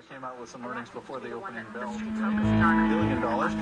Uh, 0.00 0.14
came 0.14 0.24
out 0.24 0.40
with 0.40 0.48
some 0.48 0.64
earnings 0.66 0.88
before 0.90 1.20
the 1.20 1.32
opening 1.32 1.64
bell. 1.74 1.92
Billion 1.92 3.20
dollars. 3.20 3.52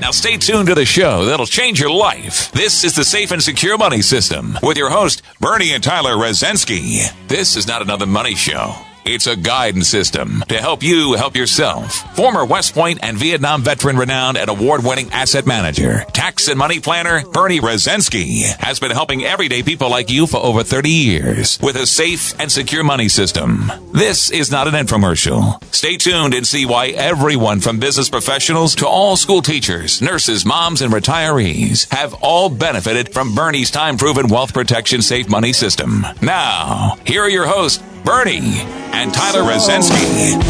Now 0.00 0.10
stay 0.10 0.36
tuned 0.36 0.68
to 0.68 0.74
the 0.74 0.84
show 0.84 1.24
that'll 1.24 1.46
change 1.46 1.80
your 1.80 1.90
life. 1.90 2.52
This 2.52 2.84
is 2.84 2.94
the 2.94 3.04
Safe 3.04 3.30
and 3.30 3.42
Secure 3.42 3.78
Money 3.78 4.02
System 4.02 4.58
with 4.62 4.76
your 4.76 4.90
host, 4.90 5.22
Bernie 5.40 5.72
and 5.72 5.82
Tyler 5.82 6.14
Wrezinski. 6.14 7.10
This 7.28 7.56
is 7.56 7.66
not 7.66 7.80
another 7.80 8.06
money 8.06 8.34
show. 8.34 8.74
It's 9.08 9.28
a 9.28 9.36
guidance 9.36 9.86
system 9.86 10.42
to 10.48 10.60
help 10.60 10.82
you 10.82 11.12
help 11.12 11.36
yourself. 11.36 11.94
Former 12.16 12.44
West 12.44 12.74
Point 12.74 12.98
and 13.04 13.16
Vietnam 13.16 13.62
veteran 13.62 13.96
renowned 13.96 14.36
and 14.36 14.50
award 14.50 14.82
winning 14.82 15.12
asset 15.12 15.46
manager, 15.46 16.04
tax 16.12 16.48
and 16.48 16.58
money 16.58 16.80
planner 16.80 17.22
Bernie 17.24 17.60
Wrezinski 17.60 18.42
has 18.58 18.80
been 18.80 18.90
helping 18.90 19.24
everyday 19.24 19.62
people 19.62 19.90
like 19.90 20.10
you 20.10 20.26
for 20.26 20.38
over 20.38 20.64
30 20.64 20.90
years 20.90 21.56
with 21.62 21.76
a 21.76 21.86
safe 21.86 22.34
and 22.40 22.50
secure 22.50 22.82
money 22.82 23.08
system. 23.08 23.70
This 23.92 24.28
is 24.28 24.50
not 24.50 24.66
an 24.66 24.74
infomercial. 24.74 25.62
Stay 25.72 25.96
tuned 25.98 26.34
and 26.34 26.44
see 26.44 26.66
why 26.66 26.88
everyone 26.88 27.60
from 27.60 27.78
business 27.78 28.10
professionals 28.10 28.74
to 28.74 28.88
all 28.88 29.16
school 29.16 29.40
teachers, 29.40 30.02
nurses, 30.02 30.44
moms, 30.44 30.82
and 30.82 30.92
retirees 30.92 31.88
have 31.94 32.12
all 32.22 32.48
benefited 32.48 33.14
from 33.14 33.36
Bernie's 33.36 33.70
time 33.70 33.98
proven 33.98 34.26
wealth 34.26 34.52
protection 34.52 35.00
safe 35.00 35.28
money 35.28 35.52
system. 35.52 36.04
Now, 36.20 36.98
here 37.06 37.22
are 37.22 37.30
your 37.30 37.46
hosts, 37.46 37.80
Bernie 38.04 38.64
and 38.96 39.12
Tyler 39.12 39.42
Wrezinski. 39.42 40.40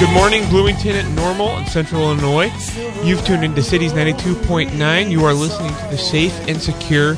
Good 0.00 0.12
morning, 0.12 0.48
Bloomington, 0.48 0.96
at 0.96 1.08
Normal, 1.14 1.50
and 1.50 1.68
Central 1.68 2.02
Illinois. 2.02 2.50
You've 3.04 3.24
tuned 3.24 3.44
into 3.44 3.62
Cities 3.62 3.92
92.9. 3.92 5.08
You 5.08 5.24
are 5.24 5.32
listening 5.32 5.72
to 5.72 5.86
the 5.88 5.98
Safe 5.98 6.36
and 6.48 6.60
Secure 6.60 7.16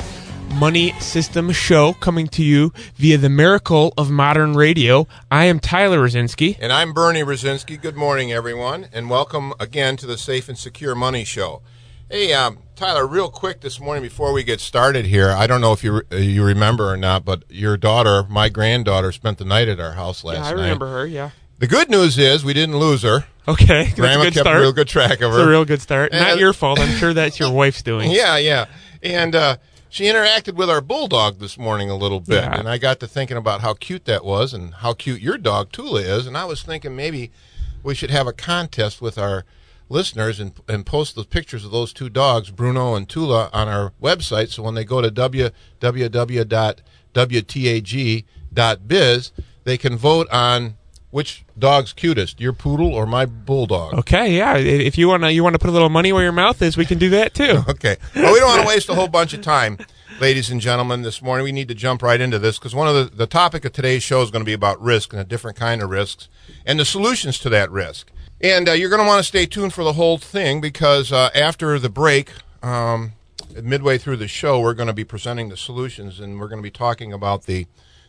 Money 0.53 0.91
System 0.99 1.51
Show 1.51 1.93
coming 1.93 2.27
to 2.29 2.43
you 2.43 2.71
via 2.97 3.17
the 3.17 3.29
miracle 3.29 3.95
of 3.97 4.11
modern 4.11 4.53
radio. 4.53 5.07
I 5.31 5.45
am 5.45 5.59
Tyler 5.59 5.97
Wrezinski. 5.97 6.55
And 6.59 6.71
I'm 6.71 6.93
Bernie 6.93 7.23
Wrezinski. 7.23 7.81
Good 7.81 7.95
morning, 7.95 8.31
everyone, 8.31 8.87
and 8.93 9.09
welcome 9.09 9.53
again 9.59 9.97
to 9.97 10.05
the 10.05 10.19
Safe 10.19 10.47
and 10.47 10.57
Secure 10.57 10.93
Money 10.93 11.23
Show. 11.23 11.63
Hey, 12.11 12.31
um, 12.31 12.59
Tyler, 12.75 13.07
real 13.07 13.29
quick 13.29 13.61
this 13.61 13.79
morning 13.79 14.03
before 14.03 14.33
we 14.33 14.43
get 14.43 14.59
started 14.59 15.05
here, 15.05 15.29
I 15.29 15.47
don't 15.47 15.61
know 15.61 15.71
if 15.71 15.81
you 15.83 16.01
uh, 16.11 16.15
you 16.17 16.43
remember 16.43 16.89
or 16.91 16.97
not, 16.97 17.23
but 17.23 17.43
your 17.49 17.77
daughter, 17.77 18.23
my 18.29 18.49
granddaughter, 18.49 19.13
spent 19.13 19.37
the 19.37 19.45
night 19.45 19.69
at 19.69 19.79
our 19.79 19.93
house 19.93 20.23
last 20.25 20.37
Yeah, 20.37 20.41
I 20.43 20.49
night. 20.51 20.61
remember 20.61 20.87
her, 20.89 21.05
yeah. 21.05 21.29
The 21.59 21.67
good 21.67 21.89
news 21.89 22.17
is 22.17 22.43
we 22.43 22.53
didn't 22.53 22.77
lose 22.77 23.03
her. 23.03 23.25
Okay, 23.47 23.83
that's 23.85 23.93
Grandma 23.99 24.21
a 24.21 24.25
good 24.25 24.33
kept 24.33 24.43
start. 24.45 24.57
a 24.57 24.59
real 24.59 24.73
good 24.73 24.89
track 24.89 25.21
of 25.21 25.31
her. 25.31 25.39
It's 25.39 25.47
a 25.47 25.49
real 25.49 25.63
good 25.63 25.81
start. 25.81 26.11
Not 26.11 26.37
your 26.37 26.51
fault. 26.51 26.79
I'm 26.81 26.97
sure 26.97 27.13
that's 27.13 27.39
your 27.39 27.49
wife's 27.51 27.81
doing. 27.81 28.11
Yeah, 28.15 28.35
yeah. 28.37 28.65
And 29.01 29.35
uh, 29.35 29.55
she 29.87 30.03
interacted 30.05 30.55
with 30.55 30.69
our 30.69 30.81
bulldog 30.81 31.39
this 31.39 31.57
morning 31.57 31.89
a 31.89 31.95
little 31.95 32.19
bit, 32.19 32.43
Yeah. 32.43 32.59
and 32.59 32.67
I 32.67 32.77
got 32.77 32.99
to 32.99 33.07
thinking 33.07 33.37
about 33.37 33.61
how 33.61 33.73
cute 33.73 34.03
that 34.05 34.25
was 34.25 34.53
and 34.53 34.73
how 34.75 34.93
cute 34.93 35.21
your 35.21 35.37
dog 35.37 35.71
Tula 35.71 36.01
is, 36.01 36.27
and 36.27 36.37
I 36.37 36.43
was 36.43 36.61
thinking 36.61 36.93
maybe 36.93 37.31
we 37.83 37.95
should 37.95 38.09
have 38.11 38.27
a 38.27 38.33
contest 38.33 39.01
with 39.01 39.17
our 39.17 39.45
listeners 39.89 40.39
and 40.39 40.53
and 40.67 40.85
post 40.85 41.15
the 41.15 41.23
pictures 41.23 41.65
of 41.65 41.71
those 41.71 41.93
two 41.93 42.09
dogs, 42.09 42.51
Bruno 42.51 42.95
and 42.95 43.07
Tula, 43.07 43.49
on 43.53 43.67
our 43.67 43.93
website. 44.01 44.49
So 44.49 44.63
when 44.63 44.75
they 44.75 44.83
go 44.83 45.01
to 45.01 45.09
www.wtag.biz, 45.09 45.51
they 49.63 49.77
can 49.77 49.97
vote 49.97 50.27
on 50.31 50.77
which 51.11 51.45
dog's 51.57 51.93
cutest, 51.93 52.41
your 52.41 52.51
poodle 52.51 52.93
or 52.93 53.05
my 53.05 53.25
bulldog. 53.25 53.93
Okay, 53.93 54.35
yeah. 54.35 54.57
If 54.57 54.97
you 54.97 55.07
wanna 55.07 55.29
you 55.29 55.43
wanna 55.45 55.59
put 55.59 55.69
a 55.69 55.73
little 55.73 55.89
money 55.89 56.11
where 56.11 56.23
your 56.23 56.33
mouth 56.33 56.61
is, 56.61 56.75
we 56.75 56.85
can 56.85 56.97
do 56.97 57.09
that 57.11 57.33
too. 57.33 57.63
Okay. 57.69 57.95
Well, 58.15 58.33
we 58.33 58.39
don't 58.39 58.49
want 58.49 58.61
to 58.61 58.67
waste 58.67 58.89
a 58.89 58.95
whole 58.95 59.07
bunch 59.07 59.33
of 59.33 59.41
time, 59.41 59.77
ladies 60.19 60.49
and 60.49 60.59
gentlemen, 60.59 61.03
this 61.03 61.21
morning. 61.21 61.45
We 61.45 61.51
need 61.51 61.67
to 61.69 61.75
jump 61.75 62.01
right 62.01 62.19
into 62.19 62.37
this 62.37 62.59
because 62.59 62.75
one 62.75 62.87
of 62.87 62.95
the, 62.95 63.15
the 63.15 63.27
topic 63.27 63.63
of 63.65 63.73
today's 63.73 64.03
show 64.03 64.21
is 64.21 64.31
going 64.31 64.41
to 64.41 64.45
be 64.45 64.53
about 64.53 64.81
risk 64.81 65.13
and 65.13 65.21
a 65.21 65.25
different 65.25 65.57
kind 65.57 65.81
of 65.81 65.89
risks 65.89 66.27
and 66.65 66.79
the 66.79 66.85
solutions 66.85 67.39
to 67.39 67.49
that 67.49 67.71
risk. 67.71 68.11
And 68.41 68.67
uh, 68.67 68.73
you're 68.73 68.89
going 68.89 69.01
to 69.01 69.07
want 69.07 69.19
to 69.19 69.23
stay 69.23 69.45
tuned 69.45 69.73
for 69.73 69.83
the 69.83 69.93
whole 69.93 70.17
thing 70.17 70.59
because 70.59 71.11
uh, 71.11 71.29
after 71.33 71.79
the 71.79 71.89
break, 71.89 72.31
um, 72.61 73.13
midway 73.63 73.97
through 73.97 74.17
the 74.17 74.27
show, 74.27 74.59
we're 74.59 74.73
going 74.73 74.87
to 74.87 74.93
be 74.93 75.05
presenting 75.05 75.49
the 75.49 75.57
solutions 75.57 76.19
and 76.19 76.39
we're 76.39 76.49
going 76.49 76.59
to 76.59 76.63
be 76.63 76.71
talking 76.71 77.13
about 77.13 77.45
the 77.45 77.67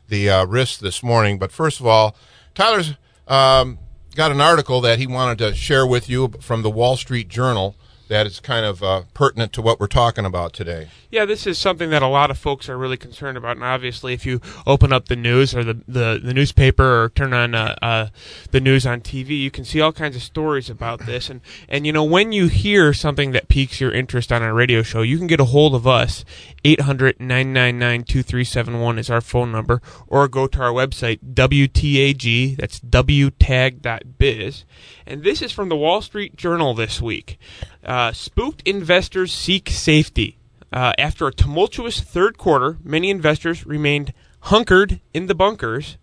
the 0.09 0.31
uh, 0.31 0.47
risks 0.47 0.79
this 0.79 1.03
morning. 1.03 1.37
But 1.37 1.51
first 1.51 1.81
of 1.81 1.87
all, 1.87 2.17
Tyler's 2.55 2.95
um, 3.27 3.79
got 4.15 4.31
an 4.31 4.41
article 4.41 4.81
that 4.83 4.99
he 5.01 5.07
wanted 5.07 5.39
to 5.39 5.55
share 5.55 5.85
with 5.85 6.09
you 6.09 6.33
from 6.41 6.63
the 6.63 6.71
Wall 6.71 6.97
Street 6.97 7.29
Journal 7.29 7.75
that 8.09 8.27
is 8.27 8.41
kind 8.41 8.65
of 8.65 8.83
uh, 8.83 9.03
pertinent 9.15 9.53
to 9.55 9.63
what 9.63 9.81
we're 9.81 9.87
talking 9.87 10.25
about 10.25 10.53
today. 10.53 10.89
Yeah, 11.11 11.25
this 11.25 11.47
is 11.47 11.59
something 11.59 11.91
that 11.91 12.03
a 12.03 12.09
lot 12.09 12.31
of 12.31 12.39
folks 12.39 12.69
are 12.69 12.77
really 12.77 12.97
concerned 12.97 13.37
about, 13.37 13.57
and 13.57 13.65
obviously, 13.65 14.13
if 14.13 14.27
you 14.27 14.41
open 14.67 14.93
up 14.93 15.07
the 15.07 15.17
news 15.17 15.55
or 15.55 15.65
the 15.65 15.81
the, 15.89 16.21
the 16.23 16.35
newspaper 16.35 17.05
or 17.05 17.09
turn 17.11 17.33
on 17.33 17.55
uh, 17.55 17.77
uh, 17.83 18.09
the 18.51 18.61
news 18.61 18.87
on 18.87 19.01
TV, 19.01 19.39
you 19.39 19.51
can 19.51 19.65
see 19.65 19.81
all 19.81 19.93
kinds 19.93 20.17
of 20.17 20.23
stories 20.23 20.71
about 20.71 21.07
this. 21.07 21.31
And 21.31 21.41
and 21.69 21.87
you 21.87 21.93
know, 21.93 22.05
when 22.05 22.33
you 22.33 22.49
hear 22.49 22.93
something 22.93 23.33
that 23.33 23.49
piques 23.49 23.81
your 23.81 23.93
interest 23.93 24.33
on 24.33 24.43
a 24.43 24.53
radio 24.53 24.83
show, 24.83 25.03
you 25.03 25.19
can 25.19 25.27
get 25.27 25.41
a 25.41 25.47
hold 25.47 25.75
of 25.75 25.87
us. 25.87 26.25
800-999-2371 26.65 28.99
is 28.99 29.09
our 29.09 29.21
phone 29.21 29.53
number, 29.53 29.81
or 30.09 30.27
go 30.27 30.49
to 30.49 30.61
our 30.61 30.73
website 30.73 31.21
WTAG. 31.35 32.57
That's 32.57 32.81
WTAG.biz. 32.81 34.65
And 35.07 35.23
this 35.23 35.43
is 35.43 35.53
from 35.53 35.69
the 35.69 35.77
Wall 35.77 36.03
Street 36.03 36.35
Journal 36.35 36.75
this 36.75 37.01
week. 37.01 37.39
Uh, 37.87 38.13
spooked 38.13 38.63
investors 38.67 39.33
seek 39.33 39.71
safety. 39.71 40.37
Uh, 40.73 40.93
after 40.99 41.29
a 41.29 41.33
tumultuous 41.33 42.01
third 42.01 42.37
quarter, 42.37 42.79
many 42.83 43.11
investors 43.11 43.65
remained 43.65 44.13
hunkered 44.41 45.01
in 45.15 45.27
the 45.27 45.35
bunkers 45.35 45.97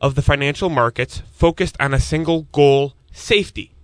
of 0.00 0.14
the 0.14 0.22
financial 0.22 0.70
markets, 0.70 1.22
focused 1.30 1.76
on 1.78 1.92
a 1.92 2.00
single 2.00 2.42
goal 2.52 2.94
safety. 3.12 3.74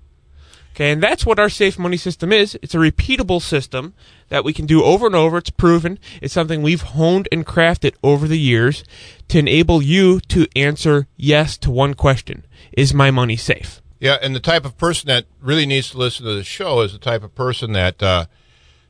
Okay, 0.75 0.93
and 0.93 1.03
that's 1.03 1.27
what 1.27 1.39
our 1.39 1.49
safe 1.49 1.79
money 1.79 1.97
system 1.97 2.33
is. 2.33 2.57
It's 2.63 2.75
a 2.75 2.79
repeatable 2.79 3.43
system 3.43 3.95
that 4.29 4.45
we 4.45 4.53
can 4.53 4.65
do 4.65 4.83
over 4.83 5.07
and 5.07 5.15
over. 5.15 5.39
It's 5.39 5.51
proven. 5.51 5.99
It's 6.23 6.33
something 6.33 6.63
we've 6.63 6.83
honed 6.83 7.29
and 7.31 7.45
crafted 7.45 7.95
over 8.03 8.27
the 8.27 8.39
years 8.39 8.85
to 9.29 9.39
enable 9.39 9.83
you 9.83 10.21
to 10.29 10.47
answer 10.57 11.09
yes 11.17 11.59
to 11.59 11.71
one 11.71 11.95
question 11.95 12.47
Is 12.73 12.95
my 12.95 13.11
money 13.11 13.37
safe? 13.37 13.83
Yeah, 14.01 14.19
and 14.23 14.35
the 14.35 14.41
type 14.41 14.65
of 14.65 14.79
person 14.79 15.09
that 15.09 15.27
really 15.41 15.67
needs 15.67 15.91
to 15.91 15.99
listen 15.99 16.25
to 16.25 16.35
the 16.35 16.45
show 16.45 16.81
is 16.83 16.93
the 16.93 16.99
type 16.99 17.23
of 17.23 17.35
person 17.35 17.73
that 17.73 18.03
uh, 18.03 18.27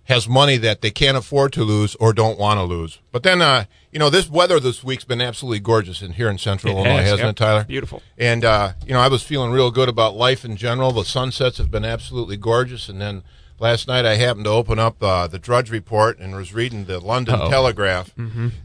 has 0.04 0.28
money 0.28 0.56
that 0.56 0.80
they 0.80 0.90
can't 0.90 1.16
afford 1.16 1.52
to 1.52 1.64
lose 1.64 1.94
or 1.96 2.12
don't 2.12 2.38
want 2.38 2.58
to 2.58 2.64
lose. 2.64 2.98
But 3.12 3.22
then, 3.22 3.40
uh, 3.40 3.64
you 3.92 3.98
know, 3.98 4.10
this 4.10 4.28
weather 4.28 4.60
this 4.60 4.84
week's 4.84 5.04
been 5.04 5.20
absolutely 5.20 5.60
gorgeous 5.60 6.02
in 6.02 6.12
here 6.12 6.28
in 6.28 6.38
Central 6.38 6.72
It 6.72 6.76
Illinois, 6.76 7.00
has, 7.00 7.10
hasn't 7.10 7.20
yep. 7.20 7.30
it, 7.30 7.36
Tyler? 7.36 7.64
Beautiful. 7.64 8.02
And 8.16 8.44
uh, 8.44 8.72
you 8.86 8.92
know, 8.92 9.00
I 9.00 9.08
was 9.08 9.22
feeling 9.22 9.50
real 9.50 9.70
good 9.70 9.88
about 9.88 10.14
life 10.14 10.44
in 10.44 10.56
general. 10.56 10.92
The 10.92 11.04
sunsets 11.04 11.58
have 11.58 11.70
been 11.70 11.84
absolutely 11.84 12.36
gorgeous, 12.36 12.88
and 12.88 13.00
then 13.00 13.22
last 13.58 13.88
night 13.88 14.04
I 14.04 14.16
happened 14.16 14.44
to 14.44 14.50
open 14.50 14.78
up 14.78 15.02
uh, 15.02 15.26
the 15.26 15.38
Drudge 15.38 15.70
Report 15.70 16.18
and 16.18 16.34
was 16.34 16.52
reading 16.52 16.84
the 16.84 17.00
London 17.00 17.36
Uh-oh. 17.36 17.50
Telegraph, 17.50 18.14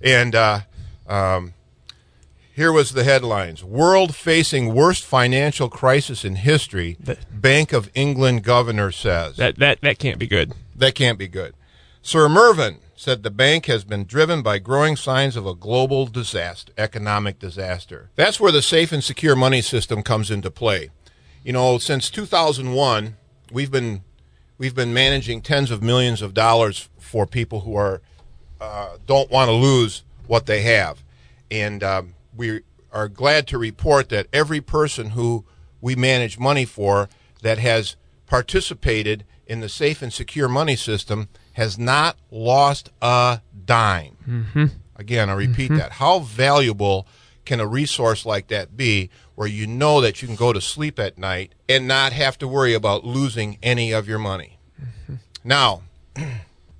and 0.01 0.35
uh, 0.35 0.59
um, 1.07 1.53
here 2.55 2.71
was 2.71 2.91
the 2.91 3.03
headlines: 3.03 3.63
World 3.63 4.15
facing 4.15 4.73
worst 4.73 5.03
financial 5.03 5.69
crisis 5.69 6.23
in 6.23 6.35
history. 6.37 6.97
The- 6.99 7.17
Bank 7.31 7.73
of 7.73 7.89
England 7.93 8.43
governor 8.43 8.91
says 8.91 9.35
That 9.37 9.57
that 9.59 9.81
that 9.81 9.99
can't 9.99 10.19
be 10.19 10.27
good. 10.27 10.53
that 10.75 10.95
can't 10.95 11.19
be 11.19 11.27
good. 11.27 11.55
Sir 12.01 12.27
Mervyn 12.29 12.77
said 12.95 13.23
the 13.23 13.31
bank 13.31 13.65
has 13.65 13.83
been 13.83 14.05
driven 14.05 14.41
by 14.41 14.59
growing 14.59 14.95
signs 14.95 15.35
of 15.35 15.45
a 15.45 15.53
global 15.55 16.05
disaster, 16.05 16.71
economic 16.77 17.39
disaster. 17.39 18.09
That's 18.15 18.39
where 18.39 18.51
the 18.51 18.61
safe 18.61 18.91
and 18.91 19.03
secure 19.03 19.35
money 19.35 19.61
system 19.61 20.03
comes 20.03 20.29
into 20.31 20.49
play. 20.51 20.89
You 21.43 21.51
know, 21.53 21.77
since 21.79 22.09
2001, 22.09 23.17
we've 23.51 23.71
been 23.71 24.03
we've 24.57 24.75
been 24.75 24.93
managing 24.93 25.41
tens 25.41 25.71
of 25.71 25.81
millions 25.83 26.21
of 26.21 26.33
dollars 26.33 26.87
for 26.97 27.25
people 27.25 27.61
who 27.61 27.75
are 27.75 28.01
uh, 28.61 28.97
don't 29.05 29.29
want 29.29 29.49
to 29.49 29.53
lose 29.53 30.03
what 30.27 30.45
they 30.45 30.61
have, 30.61 31.03
and 31.51 31.83
um, 31.83 32.13
we 32.35 32.61
are 32.91 33.07
glad 33.07 33.47
to 33.47 33.57
report 33.57 34.09
that 34.09 34.27
every 34.31 34.61
person 34.61 35.11
who 35.11 35.45
we 35.81 35.95
manage 35.95 36.39
money 36.39 36.65
for 36.65 37.09
that 37.41 37.57
has 37.57 37.95
participated 38.25 39.25
in 39.45 39.59
the 39.59 39.69
safe 39.69 40.01
and 40.01 40.13
secure 40.13 40.47
money 40.47 40.75
system 40.75 41.27
has 41.53 41.77
not 41.77 42.17
lost 42.31 42.89
a 43.01 43.41
dime. 43.65 44.17
Mm-hmm. 44.27 44.65
Again, 44.95 45.29
I 45.29 45.33
repeat 45.33 45.69
that. 45.69 45.93
How 45.93 46.19
valuable 46.19 47.07
can 47.45 47.59
a 47.59 47.67
resource 47.67 48.25
like 48.25 48.47
that 48.47 48.77
be 48.77 49.09
where 49.35 49.47
you 49.47 49.67
know 49.67 49.99
that 50.01 50.21
you 50.21 50.27
can 50.27 50.37
go 50.37 50.53
to 50.53 50.61
sleep 50.61 50.99
at 50.99 51.17
night 51.17 51.53
and 51.67 51.87
not 51.87 52.13
have 52.13 52.37
to 52.37 52.47
worry 52.47 52.73
about 52.73 53.03
losing 53.03 53.57
any 53.61 53.91
of 53.91 54.07
your 54.07 54.19
money? 54.19 54.57
Now, 55.43 55.83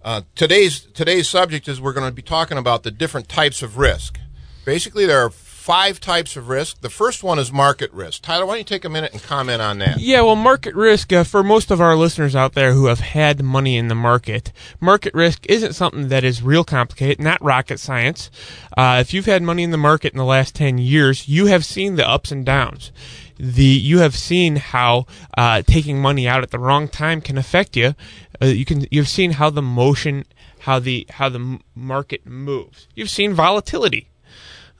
uh, 0.03 0.21
today's 0.35 0.81
today's 0.81 1.27
subject 1.27 1.67
is 1.67 1.81
we're 1.81 1.93
going 1.93 2.09
to 2.09 2.15
be 2.15 2.21
talking 2.21 2.57
about 2.57 2.83
the 2.83 2.91
different 2.91 3.27
types 3.27 3.61
of 3.61 3.77
risk. 3.77 4.19
Basically, 4.65 5.05
there 5.05 5.21
are 5.21 5.29
five 5.63 5.97
types 6.01 6.35
of 6.35 6.49
risk. 6.49 6.81
The 6.81 6.89
first 6.89 7.23
one 7.23 7.39
is 7.39 7.49
market 7.49 7.89
risk. 7.93 8.21
Tyler, 8.21 8.45
why 8.45 8.55
don't 8.55 8.57
you 8.57 8.63
take 8.65 8.83
a 8.83 8.89
minute 8.89 9.13
and 9.13 9.23
comment 9.23 9.61
on 9.61 9.77
that? 9.77 9.97
Yeah, 9.97 10.19
well, 10.19 10.35
market 10.35 10.75
risk, 10.75 11.13
uh, 11.13 11.23
for 11.23 11.41
most 11.41 11.71
of 11.71 11.79
our 11.79 11.95
listeners 11.95 12.35
out 12.35 12.51
there 12.51 12.73
who 12.73 12.87
have 12.87 12.99
had 12.99 13.41
money 13.41 13.77
in 13.77 13.87
the 13.87 13.95
market, 13.95 14.51
market 14.81 15.13
risk 15.13 15.45
isn't 15.47 15.71
something 15.71 16.09
that 16.09 16.25
is 16.25 16.43
real 16.43 16.65
complicated, 16.65 17.23
not 17.23 17.41
rocket 17.41 17.79
science. 17.79 18.29
Uh, 18.75 18.97
if 18.99 19.13
you've 19.13 19.25
had 19.25 19.41
money 19.41 19.63
in 19.63 19.71
the 19.71 19.77
market 19.77 20.11
in 20.11 20.17
the 20.17 20.25
last 20.25 20.53
10 20.53 20.79
years, 20.79 21.29
you 21.29 21.45
have 21.45 21.63
seen 21.63 21.95
the 21.95 22.05
ups 22.05 22.29
and 22.29 22.45
downs. 22.45 22.91
The 23.37 23.63
you 23.63 23.99
have 23.99 24.17
seen 24.17 24.57
how 24.57 25.05
uh, 25.37 25.61
taking 25.61 26.01
money 26.01 26.27
out 26.27 26.43
at 26.43 26.51
the 26.51 26.59
wrong 26.59 26.89
time 26.89 27.21
can 27.21 27.37
affect 27.37 27.77
you. 27.77 27.95
Uh, 28.41 28.47
you 28.47 28.65
can 28.65 28.85
you've 28.91 29.07
seen 29.07 29.31
how 29.31 29.49
the 29.49 29.61
motion, 29.61 30.25
how 30.59 30.79
the 30.79 31.07
how 31.09 31.29
the 31.29 31.59
market 31.73 32.25
moves. 32.25 32.89
You've 32.95 33.09
seen 33.09 33.33
volatility. 33.33 34.09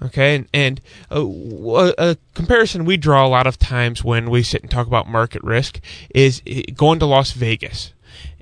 Okay, 0.02 0.36
and, 0.36 0.48
and 0.54 0.82
uh, 1.12 1.26
a, 1.26 1.94
a 1.98 2.18
comparison 2.34 2.84
we 2.84 2.98
draw 2.98 3.26
a 3.26 3.30
lot 3.30 3.48
of 3.48 3.58
times 3.58 4.04
when 4.04 4.30
we 4.30 4.44
sit 4.44 4.62
and 4.62 4.70
talk 4.70 4.86
about 4.86 5.08
market 5.08 5.42
risk 5.44 5.80
is 6.14 6.42
uh, 6.50 6.62
going 6.76 7.00
to 7.00 7.06
Las 7.06 7.32
Vegas 7.32 7.94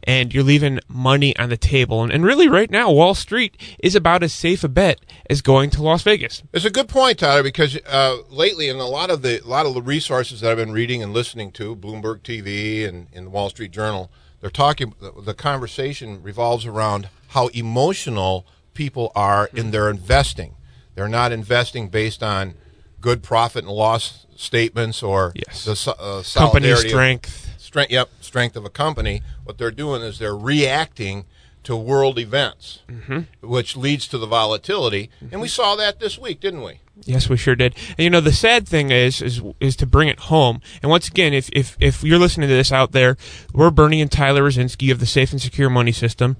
and 0.03 0.33
you're 0.33 0.43
leaving 0.43 0.79
money 0.87 1.37
on 1.37 1.49
the 1.49 1.57
table. 1.57 2.03
And, 2.03 2.11
and 2.11 2.23
really, 2.23 2.47
right 2.47 2.69
now, 2.69 2.91
Wall 2.91 3.13
Street 3.13 3.55
is 3.79 3.95
about 3.95 4.23
as 4.23 4.33
safe 4.33 4.63
a 4.63 4.69
bet 4.69 4.99
as 5.29 5.41
going 5.41 5.69
to 5.71 5.83
Las 5.83 6.03
Vegas. 6.03 6.43
It's 6.53 6.65
a 6.65 6.69
good 6.69 6.87
point, 6.87 7.19
Tyler, 7.19 7.43
because 7.43 7.77
uh, 7.87 8.17
lately, 8.29 8.69
in 8.69 8.77
a 8.77 8.87
lot 8.87 9.09
of 9.09 9.21
the 9.21 9.43
a 9.43 9.47
lot 9.47 9.65
of 9.65 9.73
the 9.73 9.81
resources 9.81 10.41
that 10.41 10.51
I've 10.51 10.57
been 10.57 10.71
reading 10.71 11.03
and 11.03 11.13
listening 11.13 11.51
to, 11.53 11.75
Bloomberg 11.75 12.21
TV 12.21 12.87
and 12.87 13.07
in 13.11 13.25
the 13.25 13.29
Wall 13.29 13.49
Street 13.49 13.71
Journal, 13.71 14.11
they're 14.39 14.49
talking. 14.49 14.93
The 14.99 15.33
conversation 15.33 16.21
revolves 16.21 16.65
around 16.65 17.09
how 17.29 17.47
emotional 17.47 18.45
people 18.73 19.11
are 19.15 19.49
in 19.53 19.71
their 19.71 19.89
investing. 19.89 20.55
They're 20.95 21.07
not 21.07 21.31
investing 21.31 21.89
based 21.89 22.21
on 22.23 22.53
good 22.99 23.23
profit 23.23 23.63
and 23.63 23.73
loss 23.73 24.25
statements 24.35 25.01
or 25.01 25.31
Yes. 25.35 25.65
the 25.65 25.71
uh, 25.71 25.95
Company 25.95 26.23
solidarity 26.23 26.71
of- 26.71 26.89
strength. 26.91 27.55
strength, 27.57 27.91
yep, 27.91 28.09
strength 28.21 28.55
of 28.55 28.65
a 28.65 28.69
company. 28.69 29.21
What 29.43 29.57
they're 29.57 29.71
doing 29.71 30.01
is 30.01 30.19
they're 30.19 30.35
reacting 30.37 31.25
to 31.63 31.75
world 31.75 32.17
events, 32.17 32.79
Mm-hmm. 32.89 33.47
which 33.47 33.75
leads 33.77 34.07
to 34.07 34.17
the 34.17 34.25
volatility. 34.25 35.09
And 35.31 35.41
we 35.41 35.47
saw 35.47 35.75
that 35.75 35.99
this 35.99 36.17
week, 36.17 36.39
didn't 36.39 36.63
we? 36.63 36.79
Yes, 37.05 37.29
we 37.29 37.37
sure 37.37 37.55
did. 37.55 37.75
And 37.97 37.99
you 38.03 38.09
know, 38.09 38.21
the 38.21 38.31
sad 38.33 38.67
thing 38.67 38.91
is, 38.91 39.21
is, 39.21 39.41
is 39.59 39.75
to 39.77 39.85
bring 39.87 40.07
it 40.07 40.19
home. 40.21 40.61
And 40.83 40.89
once 40.91 41.07
again, 41.07 41.33
if, 41.33 41.49
if, 41.53 41.75
if 41.79 42.03
you're 42.03 42.19
listening 42.19 42.49
to 42.49 42.55
this 42.55 42.71
out 42.71 42.91
there, 42.91 43.15
we're 43.53 43.71
Bernie 43.71 44.01
and 44.01 44.11
Tyler 44.11 44.43
Wrezinski 44.43 44.91
of 44.91 44.99
the 44.99 45.05
Safe 45.07 45.31
and 45.31 45.41
Secure 45.41 45.69
Money 45.69 45.91
System. 45.91 46.35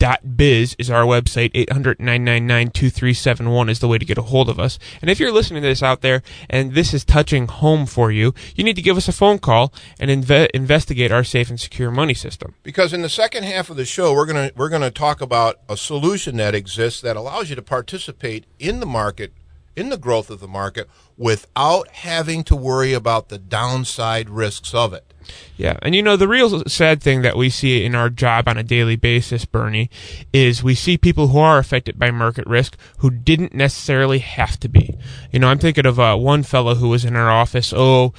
WTAG.biz 0.00 0.74
is 0.78 0.90
our 0.90 1.04
website. 1.04 1.52
800-999-2371 1.52 3.70
is 3.70 3.78
the 3.80 3.88
way 3.88 3.98
to 3.98 4.04
get 4.04 4.18
a 4.18 4.22
hold 4.22 4.48
of 4.48 4.58
us. 4.58 4.78
And 5.00 5.08
if 5.10 5.20
you're 5.20 5.32
listening 5.32 5.62
to 5.62 5.68
this 5.68 5.82
out 5.82 6.00
there 6.00 6.22
and 6.48 6.74
this 6.74 6.94
is 6.94 7.04
touching 7.04 7.46
home 7.46 7.86
for 7.86 8.10
you, 8.10 8.34
you 8.56 8.64
need 8.64 8.76
to 8.76 8.82
give 8.82 8.96
us 8.96 9.06
a 9.08 9.12
phone 9.12 9.38
call 9.38 9.72
and 9.98 10.10
inve- 10.10 10.48
investigate 10.54 11.12
our 11.12 11.24
safe 11.24 11.50
and 11.50 11.60
secure 11.60 11.90
money 11.90 12.14
system. 12.14 12.54
Because 12.62 12.94
in 12.94 13.02
the 13.02 13.08
second 13.08 13.44
half 13.44 13.70
of 13.70 13.76
the 13.76 13.84
show, 13.84 14.14
we're 14.14 14.26
gonna 14.26 14.50
we're 14.56 14.68
gonna 14.68 14.90
talk 14.90 15.20
about 15.20 15.60
a 15.68 15.76
solution 15.76 16.36
that 16.38 16.54
exists 16.54 17.00
that 17.02 17.16
allows 17.16 17.50
you 17.50 17.56
to 17.56 17.62
participate 17.62 18.46
in 18.58 18.80
the 18.80 18.86
market, 18.86 19.32
in 19.76 19.90
the 19.90 19.98
growth 19.98 20.30
of 20.30 20.40
the 20.40 20.48
market, 20.48 20.88
without 21.16 21.88
having 21.88 22.44
to 22.44 22.56
worry 22.56 22.92
about 22.92 23.28
the 23.28 23.38
downside 23.38 24.30
risks 24.30 24.74
of 24.74 24.92
it. 24.94 25.09
Yeah, 25.56 25.78
and 25.82 25.94
you 25.94 26.02
know 26.02 26.16
the 26.16 26.28
real 26.28 26.64
sad 26.66 27.02
thing 27.02 27.22
that 27.22 27.36
we 27.36 27.50
see 27.50 27.84
in 27.84 27.94
our 27.94 28.10
job 28.10 28.48
on 28.48 28.56
a 28.56 28.62
daily 28.62 28.96
basis, 28.96 29.44
Bernie, 29.44 29.90
is 30.32 30.62
we 30.62 30.74
see 30.74 30.96
people 30.96 31.28
who 31.28 31.38
are 31.38 31.58
affected 31.58 31.98
by 31.98 32.10
market 32.10 32.46
risk 32.46 32.76
who 32.98 33.10
didn't 33.10 33.54
necessarily 33.54 34.20
have 34.20 34.58
to 34.60 34.68
be. 34.68 34.96
You 35.32 35.38
know, 35.40 35.48
I'm 35.48 35.58
thinking 35.58 35.86
of 35.86 36.00
uh, 36.00 36.16
one 36.16 36.42
fellow 36.42 36.74
who 36.74 36.88
was 36.88 37.04
in 37.04 37.16
our 37.16 37.30
office. 37.30 37.72
Oh. 37.76 38.12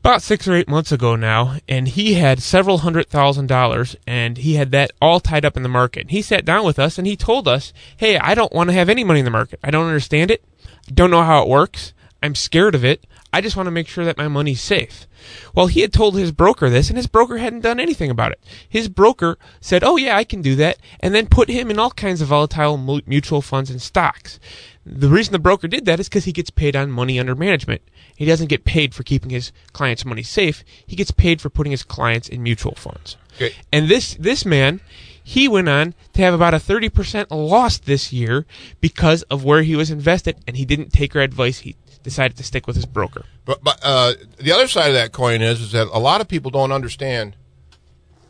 About 0.00 0.22
six 0.22 0.46
or 0.46 0.54
eight 0.54 0.68
months 0.68 0.92
ago 0.92 1.16
now, 1.16 1.56
and 1.68 1.88
he 1.88 2.14
had 2.14 2.40
several 2.40 2.78
hundred 2.78 3.08
thousand 3.08 3.48
dollars, 3.48 3.96
and 4.06 4.38
he 4.38 4.54
had 4.54 4.70
that 4.70 4.92
all 5.02 5.18
tied 5.18 5.44
up 5.44 5.56
in 5.56 5.64
the 5.64 5.68
market. 5.68 6.10
He 6.10 6.22
sat 6.22 6.44
down 6.44 6.64
with 6.64 6.78
us 6.78 6.98
and 6.98 7.06
he 7.06 7.16
told 7.16 7.48
us, 7.48 7.72
"Hey, 7.96 8.16
I 8.16 8.34
don't 8.34 8.52
want 8.52 8.70
to 8.70 8.74
have 8.74 8.88
any 8.88 9.02
money 9.02 9.18
in 9.18 9.24
the 9.24 9.30
market. 9.32 9.58
I 9.62 9.72
don't 9.72 9.86
understand 9.86 10.30
it. 10.30 10.44
I 10.88 10.92
don't 10.92 11.10
know 11.10 11.24
how 11.24 11.42
it 11.42 11.48
works. 11.48 11.92
I'm 12.22 12.36
scared 12.36 12.76
of 12.76 12.84
it. 12.84 13.04
I 13.32 13.40
just 13.40 13.56
want 13.56 13.66
to 13.66 13.72
make 13.72 13.88
sure 13.88 14.04
that 14.04 14.16
my 14.16 14.28
money's 14.28 14.60
safe. 14.60 15.06
Well, 15.54 15.66
he 15.66 15.82
had 15.82 15.92
told 15.92 16.16
his 16.16 16.32
broker 16.32 16.70
this, 16.70 16.88
and 16.88 16.96
his 16.96 17.06
broker 17.06 17.38
hadn't 17.38 17.60
done 17.60 17.78
anything 17.78 18.10
about 18.10 18.32
it. 18.32 18.40
His 18.68 18.88
broker 18.88 19.38
said, 19.60 19.84
Oh, 19.84 19.96
yeah, 19.96 20.16
I 20.16 20.24
can 20.24 20.40
do 20.40 20.54
that, 20.56 20.78
and 21.00 21.14
then 21.14 21.26
put 21.26 21.48
him 21.50 21.70
in 21.70 21.78
all 21.78 21.90
kinds 21.90 22.22
of 22.22 22.28
volatile 22.28 22.78
mutual 23.06 23.42
funds 23.42 23.70
and 23.70 23.82
stocks. 23.82 24.40
The 24.86 25.10
reason 25.10 25.32
the 25.32 25.38
broker 25.38 25.68
did 25.68 25.84
that 25.84 26.00
is 26.00 26.08
because 26.08 26.24
he 26.24 26.32
gets 26.32 26.48
paid 26.48 26.74
on 26.74 26.90
money 26.90 27.20
under 27.20 27.34
management. 27.34 27.82
He 28.16 28.24
doesn't 28.24 28.48
get 28.48 28.64
paid 28.64 28.94
for 28.94 29.02
keeping 29.02 29.30
his 29.30 29.52
clients' 29.72 30.06
money 30.06 30.22
safe. 30.22 30.64
He 30.86 30.96
gets 30.96 31.10
paid 31.10 31.40
for 31.40 31.50
putting 31.50 31.72
his 31.72 31.84
clients 31.84 32.28
in 32.28 32.42
mutual 32.42 32.74
funds. 32.74 33.16
Okay. 33.36 33.54
And 33.70 33.88
this 33.88 34.14
this 34.14 34.46
man, 34.46 34.80
he 35.22 35.46
went 35.46 35.68
on 35.68 35.94
to 36.14 36.22
have 36.22 36.32
about 36.32 36.54
a 36.54 36.58
thirty 36.58 36.88
percent 36.88 37.30
loss 37.30 37.76
this 37.76 38.12
year 38.12 38.46
because 38.80 39.22
of 39.24 39.44
where 39.44 39.62
he 39.62 39.76
was 39.76 39.90
invested, 39.90 40.38
and 40.46 40.56
he 40.56 40.64
didn't 40.64 40.92
take 40.92 41.14
our 41.14 41.22
advice. 41.22 41.58
He 41.60 41.76
decided 42.02 42.36
to 42.36 42.42
stick 42.44 42.66
with 42.66 42.76
his 42.76 42.86
broker. 42.86 43.24
But, 43.44 43.62
but 43.62 43.78
uh, 43.82 44.14
the 44.38 44.52
other 44.52 44.68
side 44.68 44.88
of 44.88 44.94
that 44.94 45.12
coin 45.12 45.42
is 45.42 45.60
is 45.60 45.72
that 45.72 45.88
a 45.92 45.98
lot 45.98 46.20
of 46.20 46.28
people 46.28 46.50
don't 46.50 46.72
understand 46.72 47.36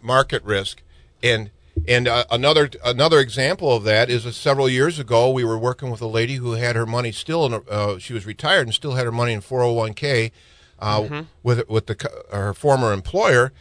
market 0.03 0.43
risk, 0.45 0.83
and 1.23 1.51
and 1.87 2.09
uh, 2.09 2.25
another 2.31 2.71
another 2.85 3.21
example 3.21 3.73
of 3.75 3.85
that 3.85 4.11
is 4.11 4.27
uh, 4.27 4.33
several 4.33 4.69
years 4.69 4.99
ago 4.99 5.31
we 5.31 5.45
were 5.45 5.59
working 5.59 5.91
with 5.91 6.01
a 6.01 6.07
lady 6.07 6.35
who 6.37 6.53
had 6.53 6.77
her 6.77 6.87
money 6.87 7.13
still 7.13 7.47
in. 7.47 7.53
a- 7.55 7.59
Uh, 7.71 7.99
she 7.99 8.13
was 8.13 8.27
retired 8.27 8.67
and 8.67 8.75
still 8.75 8.95
had 8.95 9.05
her 9.05 9.13
money 9.13 9.33
in 9.33 9.41
four 9.41 9.61
hundred 9.61 9.75
one 9.75 9.95
k. 9.95 10.33
Uh, 10.81 11.25
With 11.43 11.69
with 11.69 11.87
the 11.87 11.97
her 12.33 12.55
former 12.55 12.93
employer, 12.93 13.53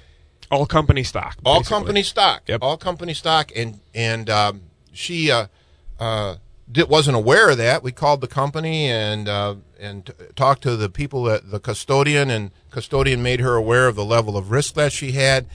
All 0.51 0.67
company 0.67 1.03
stock. 1.03 1.37
all 1.43 1.63
company 1.63 2.03
stock, 2.03 2.43
Yep. 2.47 2.59
all 2.61 2.77
company 2.77 3.13
stock, 3.15 3.51
and 3.55 3.79
and 3.95 4.29
um, 4.29 4.61
she 4.93 5.31
uh, 5.31 5.47
uh, 5.99 6.35
did, 6.71 6.89
wasn't 6.89 7.17
aware 7.17 7.49
of 7.49 7.57
that. 7.57 7.83
We 7.83 7.91
called 7.91 8.21
the 8.21 8.27
company 8.27 8.89
and 8.89 9.27
uh, 9.27 9.55
and 9.79 10.05
t- 10.05 10.13
talked 10.35 10.63
to 10.63 10.75
the 10.75 10.89
people 10.89 11.23
that 11.23 11.51
the 11.51 11.59
custodian, 11.59 12.29
and 12.29 12.51
custodian 12.71 13.21
made 13.21 13.39
her 13.39 13.55
aware 13.55 13.87
of 13.87 13.95
the 13.95 14.05
level 14.05 14.37
of 14.37 14.51
risk 14.51 14.73
that 14.75 14.91
she 14.91 15.11
had, 15.13 15.47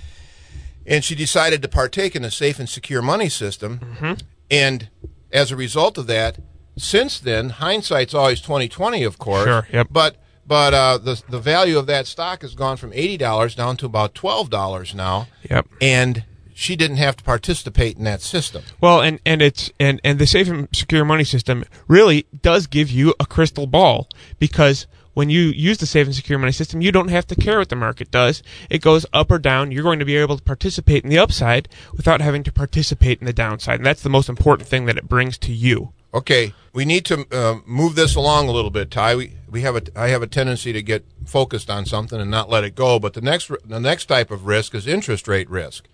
and 0.86 1.04
she 1.04 1.14
decided 1.14 1.62
to 1.62 1.68
partake 1.68 2.16
in 2.16 2.24
a 2.24 2.30
safe 2.30 2.58
and 2.58 2.68
secure 2.68 3.02
money 3.02 3.28
system. 3.28 3.78
Mm-hmm. 3.78 4.12
And 4.50 4.88
as 5.32 5.50
a 5.50 5.56
result 5.56 5.98
of 5.98 6.06
that, 6.06 6.38
since 6.76 7.20
then, 7.20 7.50
hindsight's 7.50 8.14
always 8.14 8.40
twenty 8.40 8.68
twenty, 8.68 9.04
of 9.04 9.18
course. 9.18 9.44
Sure, 9.44 9.66
yep. 9.72 9.88
But 9.90 10.16
but 10.46 10.74
uh, 10.74 10.98
the 10.98 11.22
the 11.28 11.38
value 11.40 11.78
of 11.78 11.86
that 11.86 12.06
stock 12.06 12.42
has 12.42 12.54
gone 12.54 12.76
from 12.76 12.92
eighty 12.94 13.16
dollars 13.16 13.54
down 13.54 13.76
to 13.78 13.86
about 13.86 14.14
twelve 14.14 14.50
dollars 14.50 14.94
now. 14.94 15.28
Yep. 15.50 15.66
And 15.80 16.24
she 16.54 16.76
didn't 16.76 16.96
have 16.96 17.16
to 17.16 17.24
participate 17.24 17.96
in 17.98 18.04
that 18.04 18.22
system. 18.22 18.62
Well, 18.80 19.00
and 19.00 19.20
and 19.24 19.42
it's 19.42 19.70
and 19.78 20.00
and 20.04 20.18
the 20.18 20.26
safe 20.26 20.48
and 20.48 20.68
secure 20.72 21.04
money 21.04 21.24
system 21.24 21.64
really 21.88 22.26
does 22.42 22.66
give 22.66 22.90
you 22.90 23.14
a 23.18 23.26
crystal 23.26 23.66
ball 23.66 24.08
because 24.38 24.86
when 25.14 25.28
you 25.28 25.40
use 25.42 25.78
the 25.78 25.86
safe 25.86 26.06
and 26.06 26.14
secure 26.14 26.38
money 26.38 26.52
system, 26.52 26.80
you 26.80 26.90
don't 26.90 27.08
have 27.08 27.26
to 27.26 27.34
care 27.34 27.58
what 27.58 27.68
the 27.68 27.76
market 27.76 28.10
does. 28.10 28.42
It 28.70 28.80
goes 28.80 29.04
up 29.12 29.30
or 29.30 29.38
down. 29.38 29.70
You're 29.70 29.82
going 29.82 29.98
to 29.98 30.04
be 30.04 30.16
able 30.16 30.38
to 30.38 30.42
participate 30.42 31.04
in 31.04 31.10
the 31.10 31.18
upside 31.18 31.68
without 31.92 32.20
having 32.20 32.42
to 32.44 32.52
participate 32.52 33.20
in 33.20 33.26
the 33.26 33.32
downside, 33.32 33.76
and 33.76 33.86
that's 33.86 34.02
the 34.02 34.08
most 34.08 34.28
important 34.28 34.68
thing 34.68 34.86
that 34.86 34.96
it 34.96 35.08
brings 35.08 35.36
to 35.38 35.52
you. 35.52 35.92
Okay, 36.14 36.52
we 36.74 36.84
need 36.84 37.06
to 37.06 37.26
uh, 37.32 37.60
move 37.64 37.94
this 37.94 38.14
along 38.14 38.48
a 38.48 38.52
little 38.52 38.70
bit, 38.70 38.90
Ty. 38.90 39.16
We 39.16 39.32
we 39.50 39.62
have 39.62 39.76
a 39.76 39.82
I 39.96 40.08
have 40.08 40.22
a 40.22 40.26
tendency 40.26 40.72
to 40.72 40.82
get 40.82 41.06
focused 41.24 41.70
on 41.70 41.86
something 41.86 42.20
and 42.20 42.30
not 42.30 42.50
let 42.50 42.64
it 42.64 42.74
go. 42.74 42.98
But 42.98 43.14
the 43.14 43.22
next 43.22 43.50
the 43.64 43.80
next 43.80 44.06
type 44.06 44.30
of 44.30 44.46
risk 44.46 44.74
is 44.74 44.86
interest 44.86 45.26
rate 45.26 45.48
risk. 45.48 45.88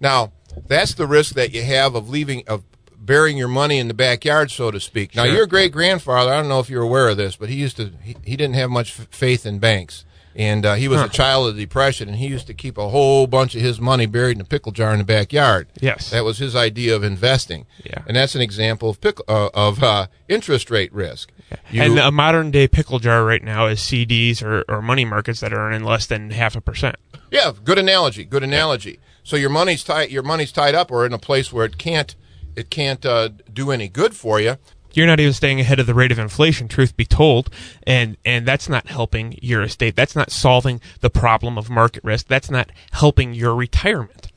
Now 0.00 0.32
that's 0.66 0.94
the 0.94 1.06
risk 1.06 1.34
that 1.34 1.52
you 1.54 1.62
have 1.62 1.94
of 1.94 2.08
leaving 2.08 2.42
of 2.48 2.64
burying 2.98 3.36
your 3.36 3.48
money 3.48 3.78
in 3.78 3.86
the 3.88 3.94
backyard, 3.94 4.50
so 4.50 4.70
to 4.70 4.80
speak. 4.80 5.14
Now 5.14 5.24
Sure. 5.24 5.34
your 5.34 5.46
great 5.46 5.70
grandfather, 5.72 6.32
I 6.32 6.36
don't 6.38 6.48
know 6.48 6.58
if 6.60 6.68
you're 6.68 6.82
aware 6.82 7.08
of 7.08 7.16
this, 7.16 7.36
but 7.36 7.48
he 7.48 7.56
used 7.56 7.76
to 7.76 7.92
he, 8.02 8.16
he 8.24 8.36
didn't 8.36 8.54
have 8.56 8.70
much 8.70 8.98
f- 8.98 9.06
faith 9.10 9.46
in 9.46 9.58
banks. 9.58 10.04
And 10.38 10.66
uh, 10.66 10.74
he 10.74 10.86
was 10.86 11.00
a 11.00 11.08
child 11.08 11.48
of 11.48 11.56
the 11.56 11.62
depression, 11.62 12.08
and 12.10 12.18
he 12.18 12.26
used 12.26 12.46
to 12.48 12.52
keep 12.52 12.76
a 12.76 12.90
whole 12.90 13.26
bunch 13.26 13.54
of 13.54 13.62
his 13.62 13.80
money 13.80 14.04
buried 14.04 14.36
in 14.36 14.42
a 14.42 14.44
pickle 14.44 14.70
jar 14.70 14.92
in 14.92 14.98
the 14.98 15.04
backyard. 15.04 15.66
Yes. 15.80 16.10
that 16.10 16.26
was 16.26 16.36
his 16.36 16.54
idea 16.54 16.94
of 16.94 17.02
investing. 17.02 17.64
Yeah. 17.86 18.02
and 18.06 18.14
that's 18.18 18.34
an 18.34 18.42
example 18.42 18.90
of 18.90 19.00
pickle, 19.00 19.24
uh, 19.28 19.48
of 19.54 19.82
uh, 19.82 20.08
interest 20.28 20.70
rate 20.70 20.92
risk. 20.92 21.30
You- 21.70 21.80
and 21.80 21.98
a 21.98 22.10
modern 22.10 22.50
day 22.50 22.68
pickle 22.68 22.98
jar 22.98 23.24
right 23.24 23.42
now 23.42 23.64
is 23.64 23.80
CDs 23.80 24.42
or, 24.42 24.62
or 24.68 24.82
money 24.82 25.06
markets 25.06 25.40
that 25.40 25.54
are 25.54 25.58
earning 25.68 25.84
less 25.84 26.04
than 26.06 26.28
half 26.32 26.54
a 26.54 26.60
percent. 26.60 26.96
yeah, 27.30 27.52
good 27.64 27.78
analogy. 27.78 28.24
Good 28.24 28.42
analogy. 28.42 28.98
So 29.26 29.34
your 29.34 29.50
money's 29.50 29.82
tied. 29.82 30.12
Your 30.12 30.22
money's 30.22 30.52
tied 30.52 30.76
up, 30.76 30.92
or 30.92 31.04
in 31.04 31.12
a 31.12 31.18
place 31.18 31.52
where 31.52 31.64
it 31.66 31.78
can't 31.78 32.14
it 32.54 32.70
can't 32.70 33.04
uh, 33.04 33.30
do 33.52 33.72
any 33.72 33.88
good 33.88 34.14
for 34.14 34.38
you. 34.38 34.56
you're 34.92 35.06
not 35.08 35.18
even 35.18 35.32
staying 35.32 35.58
ahead 35.58 35.80
of 35.80 35.86
the 35.86 35.94
rate 35.94 36.12
of 36.12 36.18
inflation 36.18 36.68
truth 36.68 36.96
be 36.96 37.04
told 37.04 37.50
and 37.86 38.16
and 38.24 38.46
that's 38.46 38.68
not 38.68 38.86
helping 38.86 39.36
your 39.42 39.62
estate 39.62 39.96
that's 39.96 40.14
not 40.14 40.30
solving 40.30 40.80
the 41.00 41.10
problem 41.10 41.58
of 41.58 41.68
market 41.68 42.02
risk 42.04 42.28
that's 42.28 42.50
not 42.50 42.70
helping 42.92 43.34
your 43.34 43.54
retirement 43.54 44.30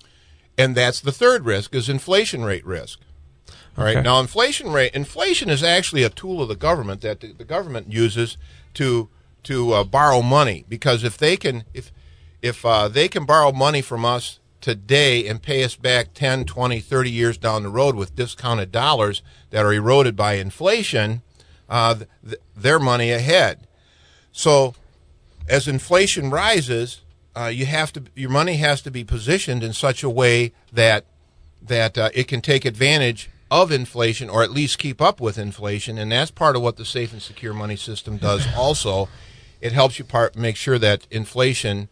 And 0.58 0.75
that's 0.75 1.00
the 1.00 1.13
third 1.13 1.46
risk 1.46 1.74
is 1.75 1.88
inflation 1.88 2.43
rate 2.43 2.65
risk. 2.65 3.00
All 3.77 3.86
right. 3.86 3.96
Okay. 3.96 4.03
Now, 4.03 4.19
inflation 4.19 4.74
rate. 4.74 4.93
Inflation 4.93 5.50
is 5.50 5.63
actually 5.63 6.03
a 6.03 6.10
tool 6.10 6.41
of 6.41 6.50
the 6.50 6.55
government 6.55 7.00
that 7.01 7.22
the, 7.22 7.31
the 7.31 7.46
government 7.46 7.93
uses 7.93 8.38
to 8.74 9.08
to 9.43 9.72
uh, 9.72 9.84
borrow 9.86 10.22
money 10.22 10.65
because 10.67 11.05
if 11.05 11.17
they 11.17 11.38
can 11.38 11.63
if 11.74 11.93
if 12.41 12.65
uh, 12.65 12.89
they 12.89 13.08
can 13.08 13.25
borrow 13.25 13.51
money 13.53 13.81
from 13.81 14.03
us 14.03 14.38
today 14.62 15.28
and 15.28 15.42
pay 15.42 15.63
us 15.63 15.75
back 15.75 16.13
10, 16.13 16.46
20, 16.46 16.80
30 16.80 17.12
years 17.12 17.38
down 17.38 17.63
the 17.63 17.70
road 17.70 17.96
with 17.96 18.16
discounted 18.16 18.72
dollars 18.72 19.22
that 19.50 19.66
are 19.66 19.74
eroded 19.74 20.16
by 20.16 20.34
inflation, 20.34 21.22
uh, 21.70 21.96
th- 22.24 22.42
their 22.56 22.80
money 22.80 23.12
ahead. 23.12 23.68
So, 24.32 24.75
as 25.48 25.68
inflation 25.68 26.30
rises, 26.30 27.01
uh, 27.36 27.46
you 27.46 27.66
have 27.66 27.94
to 27.94 28.04
your 28.16 28.30
money 28.30 28.58
has 28.58 28.82
to 28.82 28.92
be 28.92 29.04
positioned 29.04 29.63
in 29.63 29.74
such 29.74 30.04
a 30.04 30.10
way 30.10 30.54
that 30.72 31.06
that 31.62 31.98
uh, 31.98 32.10
it 32.13 32.28
can 32.28 32.42
take 32.42 32.66
advantage 32.66 33.30
of 33.51 33.72
inflation 33.72 34.30
or 34.30 34.44
at 34.44 34.51
least 34.51 34.78
keep 34.78 35.01
up 35.01 35.20
with 35.20 35.38
inflation, 35.38 35.98
and 35.98 36.12
that's 36.12 36.32
part 36.32 36.56
of 36.56 36.62
what 36.62 36.78
the 36.78 36.86
safe 36.86 37.12
and 37.12 37.22
secure 37.22 37.54
money 37.54 37.75
system 37.75 38.18
does. 38.18 38.46
also, 38.58 39.10
it 39.62 39.72
helps 39.72 40.00
you 40.00 40.06
part 40.06 40.36
make 40.36 40.56
sure 40.56 40.78
that 40.78 41.08
inflation 41.10 41.89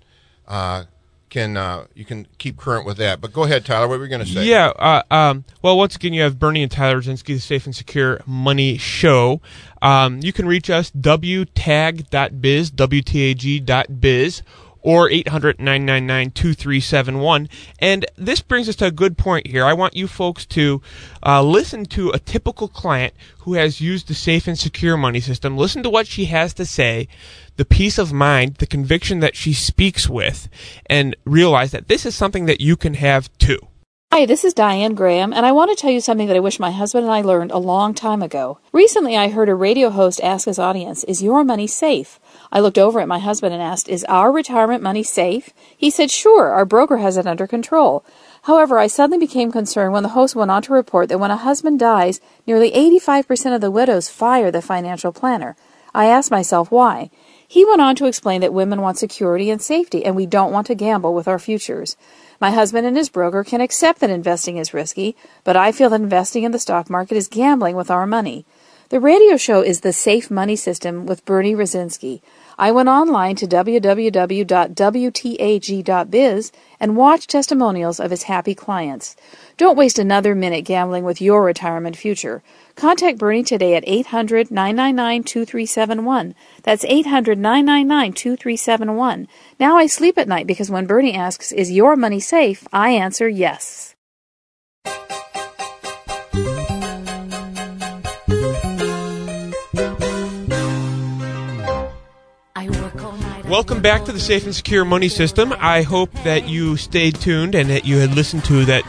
uh, 0.48 0.86
can 1.30 1.58
uh, 1.58 1.86
you 1.94 2.06
can 2.06 2.28
keep 2.38 2.58
current 2.58 2.86
with 2.86 2.98
that. 2.98 3.22
But 3.22 3.34
go 3.34 3.44
ahead, 3.44 3.66
Tyler. 3.66 3.88
What 3.88 4.00
were 4.00 4.06
you 4.06 4.10
going 4.10 4.26
to 4.26 4.32
say? 4.32 4.46
Yeah. 4.46 4.68
Uh, 4.70 5.04
um, 5.12 5.46
well, 5.62 5.78
once 5.78 5.96
again, 5.96 6.14
you 6.14 6.22
have 6.22 6.40
Bernie 6.40 6.64
and 6.64 6.72
Tyler 6.72 7.02
Wrezinski, 7.02 7.26
the 7.26 7.40
Safe 7.40 7.66
and 7.66 7.76
Secure 7.76 8.22
Money 8.26 8.78
Show. 8.78 9.42
Um, 9.82 10.20
you 10.22 10.34
can 10.34 10.48
reach 10.48 10.70
us 10.70 10.92
wtag.biz, 10.92 12.72
wtag.biz, 12.72 14.44
or 14.88 15.10
800-999-2371. 15.10 17.50
And 17.80 18.06
this 18.16 18.40
brings 18.40 18.70
us 18.70 18.78
to 18.78 18.86
a 18.86 18.92
good 18.92 19.18
point 19.18 19.48
here. 19.48 19.66
I 19.66 19.74
want 19.74 19.98
you 19.98 20.08
folks 20.08 20.46
to 20.46 20.82
uh, 21.26 21.44
listen 21.44 21.86
to 21.88 22.12
a 22.12 22.20
typical 22.20 22.70
client 22.70 23.14
who 23.40 23.56
has 23.56 23.82
used 23.82 24.08
the 24.08 24.14
Safe 24.14 24.48
and 24.48 24.58
Secure 24.58 24.96
Money 24.96 25.20
System. 25.20 25.58
Listen 25.58 25.84
to 25.84 25.90
what 25.90 26.08
she 26.08 26.28
has 26.28 26.54
to 26.54 26.66
say, 26.66 27.10
the 27.58 27.66
peace 27.66 27.98
of 27.98 28.14
mind, 28.14 28.56
the 28.60 28.66
conviction 28.66 29.20
that 29.20 29.36
she 29.36 29.52
speaks 29.52 30.08
with, 30.08 30.48
and 30.86 31.18
realize 31.26 31.72
that 31.72 31.90
this 31.90 32.06
is 32.06 32.16
something 32.16 32.46
that 32.46 32.62
you 32.62 32.78
can 32.78 32.94
have 32.94 33.30
too. 33.40 33.60
Hi, 34.14 34.26
this 34.26 34.46
is 34.46 34.54
Diane 34.54 34.96
Graham, 34.96 35.34
and 35.34 35.46
I 35.46 35.52
want 35.52 35.70
to 35.70 35.76
tell 35.76 35.92
you 35.92 36.00
something 36.00 36.28
that 36.28 36.38
I 36.38 36.40
wish 36.40 36.62
my 36.62 36.72
husband 36.72 37.04
and 37.04 37.14
I 37.14 37.22
learned 37.22 37.52
a 37.52 37.58
long 37.58 37.94
time 37.94 38.24
ago. 38.24 38.58
Recently, 38.72 39.18
I 39.18 39.28
heard 39.28 39.50
a 39.50 39.54
radio 39.54 39.90
host 39.90 40.22
ask 40.24 40.46
his 40.46 40.58
audience, 40.58 41.04
Is 41.04 41.22
your 41.22 41.44
money 41.44 41.68
safe? 41.68 42.18
I 42.52 42.60
looked 42.60 42.78
over 42.78 43.00
at 43.00 43.08
my 43.08 43.20
husband 43.20 43.54
and 43.54 43.62
asked, 43.62 43.90
Is 43.90 44.04
our 44.06 44.32
retirement 44.32 44.82
money 44.82 45.04
safe? 45.04 45.52
He 45.76 45.90
said, 45.90 46.12
Sure, 46.12 46.50
our 46.50 46.66
broker 46.66 46.98
has 46.98 47.18
it 47.18 47.28
under 47.28 47.48
control. 47.48 48.06
However, 48.44 48.80
I 48.80 48.88
suddenly 48.88 49.18
became 49.18 49.52
concerned 49.52 49.94
when 49.94 50.04
the 50.04 50.10
host 50.10 50.36
went 50.36 50.52
on 50.52 50.62
to 50.64 50.74
report 50.74 51.10
that 51.10 51.20
when 51.20 51.32
a 51.32 51.38
husband 51.38 51.80
dies, 51.80 52.22
nearly 52.46 52.72
85% 52.72 53.56
of 53.56 53.62
the 53.62 53.72
widows 53.72 54.10
fire 54.10 54.52
the 54.52 54.62
financial 54.62 55.12
planner. 55.12 55.56
I 55.94 56.06
asked 56.06 56.32
myself 56.32 56.72
why. 56.72 57.10
He 57.48 57.66
went 57.66 57.82
on 57.82 57.96
to 57.96 58.06
explain 58.06 58.42
that 58.42 58.54
women 58.54 58.82
want 58.82 58.98
security 58.98 59.50
and 59.50 59.62
safety, 59.62 60.06
and 60.06 60.16
we 60.16 60.26
don't 60.26 60.52
want 60.52 60.68
to 60.68 60.76
gamble 60.76 61.14
with 61.14 61.28
our 61.28 61.40
futures. 61.40 61.96
My 62.40 62.52
husband 62.52 62.86
and 62.86 62.96
his 62.96 63.10
broker 63.10 63.44
can 63.44 63.62
accept 63.62 64.00
that 64.00 64.10
investing 64.10 64.58
is 64.58 64.74
risky, 64.74 65.16
but 65.44 65.56
I 65.56 65.72
feel 65.72 65.90
that 65.90 66.02
investing 66.02 66.44
in 66.44 66.52
the 66.52 66.60
stock 66.60 66.90
market 66.90 67.18
is 67.18 67.28
gambling 67.28 67.76
with 67.76 67.90
our 67.90 68.06
money. 68.06 68.46
The 68.90 69.02
radio 69.02 69.36
show 69.36 69.60
is 69.60 69.82
the 69.82 69.92
Safe 69.92 70.32
Money 70.32 70.56
System 70.56 71.06
with 71.06 71.26
Bernie 71.26 71.54
Wrezinski. 71.54 72.22
I 72.58 72.72
went 72.72 72.88
online 72.88 73.36
to 73.36 73.46
www.wtag.biz 73.46 74.52
and 76.80 76.96
watched 76.96 77.30
testimonials 77.30 78.00
of 78.00 78.12
his 78.12 78.24
happy 78.24 78.56
clients. 78.56 79.18
Don't 79.58 79.78
waste 79.78 80.00
another 80.00 80.34
minute 80.34 80.64
gambling 80.64 81.04
with 81.04 81.22
your 81.22 81.44
retirement 81.44 81.98
future. 81.98 82.42
Contact 82.78 83.18
Bernie 83.18 83.44
today 83.44 83.76
at 83.76 83.84
800 83.86 84.52
999 84.52 85.24
2371. 85.24 86.34
That's 86.64 86.86
800 86.86 87.38
999 87.38 88.14
2371. 88.14 89.28
Now 89.60 89.76
I 89.76 89.88
sleep 89.88 90.18
at 90.18 90.30
night 90.30 90.48
because 90.48 90.72
when 90.72 90.86
Bernie 90.86 91.14
asks, 91.14 91.52
Is 91.52 91.74
your 91.74 91.98
money 91.98 92.22
safe? 92.22 92.66
I 92.72 92.92
answer 92.92 93.28
yes. 93.28 93.96
Welcome 103.50 103.82
back 103.82 104.04
to 104.04 104.12
the 104.12 104.20
Safe 104.20 104.44
and 104.44 104.54
Secure 104.54 104.84
Money 104.84 105.08
System. 105.08 105.54
I 105.58 105.82
hope 105.82 106.12
that 106.26 106.50
you 106.50 106.76
stayed 106.76 107.16
tuned 107.16 107.56
and 107.56 107.70
that 107.70 107.86
you 107.86 107.98
had 107.98 108.14
listened 108.14 108.44
to 108.44 108.66
that 108.66 108.84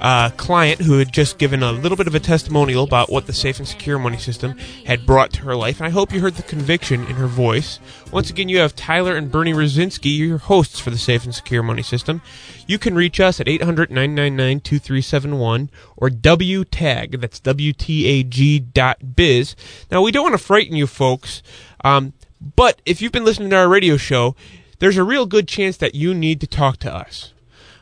uh, 0.00 0.30
client 0.36 0.80
who 0.80 0.98
had 0.98 1.12
just 1.12 1.38
given 1.38 1.64
a 1.64 1.72
little 1.72 1.96
bit 1.96 2.06
of 2.06 2.14
a 2.14 2.20
testimonial 2.20 2.84
about 2.84 3.10
what 3.10 3.26
the 3.26 3.32
Safe 3.32 3.58
and 3.58 3.66
Secure 3.66 3.98
Money 3.98 4.18
System 4.18 4.56
had 4.84 5.06
brought 5.06 5.32
to 5.32 5.42
her 5.42 5.56
life. 5.56 5.80
And 5.80 5.88
I 5.88 5.90
hope 5.90 6.12
you 6.12 6.20
heard 6.20 6.36
the 6.36 6.44
conviction 6.44 7.00
in 7.06 7.16
her 7.16 7.26
voice. 7.26 7.80
Once 8.12 8.30
again, 8.30 8.48
you 8.48 8.58
have 8.58 8.76
Tyler 8.76 9.16
and 9.16 9.28
Bernie 9.28 9.52
Wrezinski, 9.52 10.16
your 10.16 10.38
hosts 10.38 10.78
for 10.78 10.90
the 10.90 10.98
Safe 10.98 11.24
and 11.24 11.34
Secure 11.34 11.64
Money 11.64 11.82
System. 11.82 12.22
You 12.68 12.78
can 12.78 12.94
reach 12.94 13.18
us 13.18 13.40
at 13.40 13.48
800 13.48 13.90
999 13.90 14.60
2371 14.60 15.68
or 15.96 16.10
WTAG, 16.10 17.20
that's 17.20 17.40
WTAG 17.40 18.72
dot 18.72 19.16
biz. 19.16 19.56
Now, 19.90 20.00
we 20.00 20.12
don't 20.12 20.22
want 20.22 20.34
to 20.34 20.46
frighten 20.46 20.76
you 20.76 20.86
folks. 20.86 21.42
Um, 21.82 22.12
but 22.40 22.80
if 22.84 23.00
you've 23.00 23.12
been 23.12 23.24
listening 23.24 23.50
to 23.50 23.56
our 23.56 23.68
radio 23.68 23.96
show, 23.96 24.34
there's 24.78 24.96
a 24.96 25.04
real 25.04 25.26
good 25.26 25.48
chance 25.48 25.76
that 25.78 25.94
you 25.94 26.14
need 26.14 26.40
to 26.40 26.46
talk 26.46 26.78
to 26.78 26.94
us. 26.94 27.32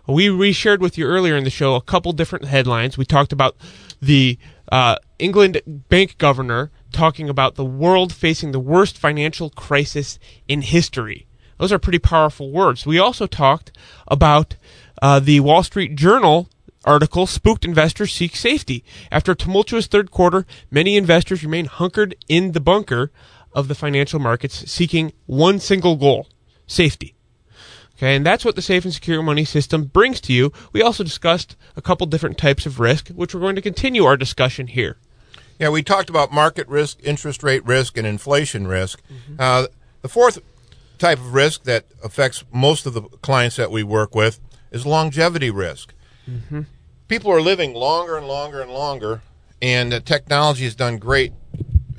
We, 0.06 0.30
we 0.30 0.52
shared 0.52 0.80
with 0.80 0.98
you 0.98 1.06
earlier 1.06 1.36
in 1.36 1.44
the 1.44 1.50
show 1.50 1.74
a 1.74 1.80
couple 1.80 2.12
different 2.12 2.44
headlines. 2.44 2.98
We 2.98 3.04
talked 3.04 3.32
about 3.32 3.56
the 4.00 4.38
uh, 4.70 4.96
England 5.18 5.62
bank 5.88 6.18
governor 6.18 6.70
talking 6.92 7.28
about 7.28 7.54
the 7.54 7.64
world 7.64 8.12
facing 8.12 8.52
the 8.52 8.60
worst 8.60 8.98
financial 8.98 9.50
crisis 9.50 10.18
in 10.46 10.62
history. 10.62 11.26
Those 11.58 11.72
are 11.72 11.78
pretty 11.78 11.98
powerful 11.98 12.50
words. 12.50 12.86
We 12.86 12.98
also 12.98 13.26
talked 13.26 13.72
about 14.06 14.56
uh, 15.00 15.20
the 15.20 15.40
Wall 15.40 15.62
Street 15.62 15.96
Journal 15.96 16.48
article 16.84 17.26
spooked 17.26 17.64
investors 17.64 18.12
seek 18.12 18.36
safety 18.36 18.84
after 19.10 19.32
a 19.32 19.36
tumultuous 19.36 19.86
third 19.86 20.10
quarter 20.10 20.44
many 20.70 20.98
investors 20.98 21.42
remain 21.42 21.64
hunkered 21.64 22.14
in 22.28 22.52
the 22.52 22.60
bunker 22.60 23.10
of 23.54 23.68
the 23.68 23.74
financial 23.74 24.18
markets 24.18 24.70
seeking 24.70 25.12
one 25.26 25.58
single 25.58 25.96
goal 25.96 26.28
safety. 26.66 27.14
Okay, 27.96 28.16
and 28.16 28.26
that's 28.26 28.44
what 28.44 28.56
the 28.56 28.62
safe 28.62 28.84
and 28.84 28.92
secure 28.92 29.22
money 29.22 29.44
system 29.44 29.84
brings 29.84 30.20
to 30.22 30.32
you. 30.32 30.52
We 30.72 30.82
also 30.82 31.04
discussed 31.04 31.56
a 31.76 31.82
couple 31.82 32.06
different 32.08 32.36
types 32.36 32.66
of 32.66 32.80
risk, 32.80 33.08
which 33.08 33.32
we're 33.34 33.40
going 33.40 33.54
to 33.54 33.62
continue 33.62 34.04
our 34.04 34.16
discussion 34.16 34.66
here. 34.66 34.96
Yeah, 35.60 35.68
we 35.68 35.84
talked 35.84 36.10
about 36.10 36.32
market 36.32 36.66
risk, 36.66 36.98
interest 37.04 37.44
rate 37.44 37.64
risk, 37.64 37.96
and 37.96 38.04
inflation 38.04 38.66
risk. 38.66 39.00
Uh, 39.38 39.68
the 40.02 40.08
fourth 40.08 40.40
type 40.98 41.18
of 41.18 41.32
risk 41.32 41.62
that 41.64 41.84
affects 42.02 42.42
most 42.52 42.86
of 42.86 42.94
the 42.94 43.02
clients 43.02 43.54
that 43.56 43.70
we 43.70 43.84
work 43.84 44.14
with 44.16 44.40
is 44.72 44.84
longevity 44.84 45.50
risk. 45.50 45.94
People 47.06 47.30
are 47.30 47.40
living 47.40 47.74
longer 47.74 48.16
and 48.16 48.26
longer 48.26 48.60
and 48.60 48.72
longer, 48.72 49.22
and 49.62 50.04
technology 50.04 50.64
has 50.64 50.74
done 50.74 50.96
great, 50.98 51.32